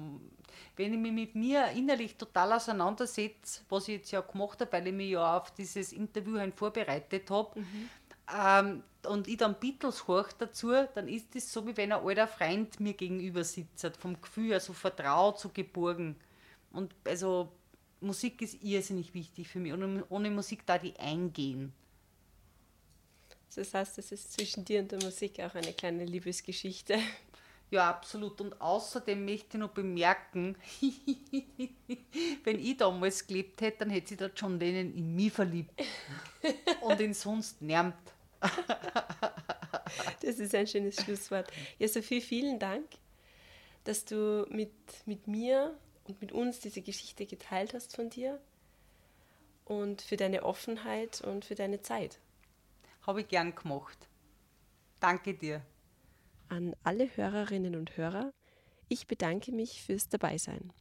wenn 0.76 0.92
ich 0.92 0.98
mich 0.98 1.12
mit 1.12 1.35
mir 1.35 1.68
innerlich 1.70 2.16
total 2.16 2.52
auseinandersetze, 2.52 3.62
was 3.68 3.88
ich 3.88 3.98
jetzt 3.98 4.11
ja 4.11 4.20
gemacht 4.20 4.61
habe, 4.61 4.72
weil 4.72 4.87
ich 4.88 4.94
mich 4.94 5.11
ja 5.11 5.37
auf 5.37 5.50
dieses 5.52 5.92
Interview 5.92 6.38
vorbereitet 6.55 7.31
habe, 7.31 7.61
mhm 7.61 7.88
ähm, 8.35 8.83
und 9.07 9.29
ich 9.29 9.37
dann 9.37 9.59
Beatles 9.59 10.09
hoch 10.09 10.29
dazu, 10.37 10.72
dann 10.94 11.09
ist 11.09 11.37
es 11.37 11.52
so, 11.52 11.66
wie 11.66 11.76
wenn 11.76 11.92
ein 11.92 12.05
alter 12.05 12.26
Freund 12.26 12.81
mir 12.81 12.94
gegenüber 12.94 13.44
sitzt, 13.44 13.96
vom 13.98 14.20
Gefühl, 14.20 14.55
also 14.55 14.72
vertraut, 14.72 15.38
so 15.38 15.50
geborgen. 15.50 16.16
Und 16.72 16.92
also 17.05 17.52
Musik 18.07 18.42
ist 18.42 18.62
irrsinnig 18.62 19.12
wichtig 19.14 19.49
für 19.49 19.59
mich. 19.59 19.73
Und 19.73 20.05
ohne 20.09 20.31
Musik 20.31 20.64
da 20.66 20.79
die 20.79 20.97
eingehen. 20.99 21.73
Das 23.55 23.73
heißt, 23.73 23.99
es 23.99 24.12
ist 24.12 24.33
zwischen 24.35 24.64
dir 24.64 24.81
und 24.81 24.92
der 24.92 25.03
Musik 25.03 25.40
auch 25.40 25.55
eine 25.55 25.73
kleine 25.73 26.05
Liebesgeschichte. 26.05 26.99
Ja, 27.71 27.90
absolut. 27.90 28.40
Und 28.40 28.61
außerdem 28.61 29.25
möchte 29.25 29.57
ich 29.57 29.61
noch 29.61 29.71
bemerken, 29.71 30.57
wenn 32.45 32.61
ich 32.61 32.77
damals 32.77 33.27
gelebt 33.27 33.61
hätte, 33.61 33.79
dann 33.79 33.90
hätte 33.90 34.09
sich 34.09 34.19
der 34.19 34.31
John 34.37 34.61
Lennon 34.61 34.95
in 34.95 35.16
mich 35.16 35.33
verliebt. 35.33 35.73
und 36.83 37.01
ihn 37.01 37.14
sonst 37.14 37.62
nervt. 37.62 37.97
das 40.23 40.38
ist 40.38 40.55
ein 40.55 40.66
schönes 40.66 41.03
Schlusswort. 41.03 41.51
Ja, 41.79 41.88
Sophie, 41.88 42.21
vielen 42.21 42.59
Dank, 42.59 42.87
dass 43.85 44.05
du 44.05 44.47
mit, 44.51 44.73
mit 45.07 45.27
mir 45.27 45.77
und 46.07 46.21
mit 46.21 46.33
uns 46.33 46.61
diese 46.61 46.83
Geschichte 46.83 47.27
geteilt 47.27 47.75
hast 47.75 47.97
von 47.97 48.11
dir 48.11 48.40
und 49.64 50.03
für 50.03 50.16
deine 50.16 50.45
Offenheit 50.45 51.21
und 51.21 51.45
für 51.45 51.55
deine 51.55 51.83
Zeit. 51.83 52.19
Habe 53.03 53.21
ich 53.21 53.29
gern 53.29 53.55
gemacht. 53.55 54.09
Danke 55.01 55.35
dir. 55.35 55.62
An 56.49 56.75
alle 56.85 57.09
Hörerinnen 57.16 57.77
und 57.77 57.97
Hörer, 57.97 58.33
ich 58.88 59.07
bedanke 59.07 59.53
mich 59.53 59.83
fürs 59.83 60.09
Dabeisein. 60.09 60.73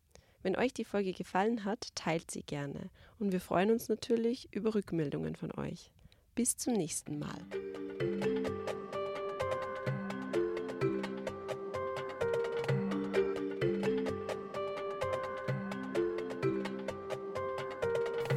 Wenn 0.43 0.55
euch 0.55 0.73
die 0.73 0.85
Folge 0.85 1.11
gefallen 1.11 1.65
hat, 1.65 1.89
teilt 1.95 2.29
sie 2.29 2.43
gerne 2.43 2.91
und 3.17 3.31
wir 3.31 3.41
freuen 3.41 3.71
uns 3.71 3.89
natürlich 3.89 4.53
über 4.53 4.75
Rückmeldungen 4.75 5.35
von 5.35 5.51
euch. 5.57 5.91
Bis 6.35 6.55
zum 6.55 6.73
nächsten 6.73 7.17
Mal. 7.17 8.34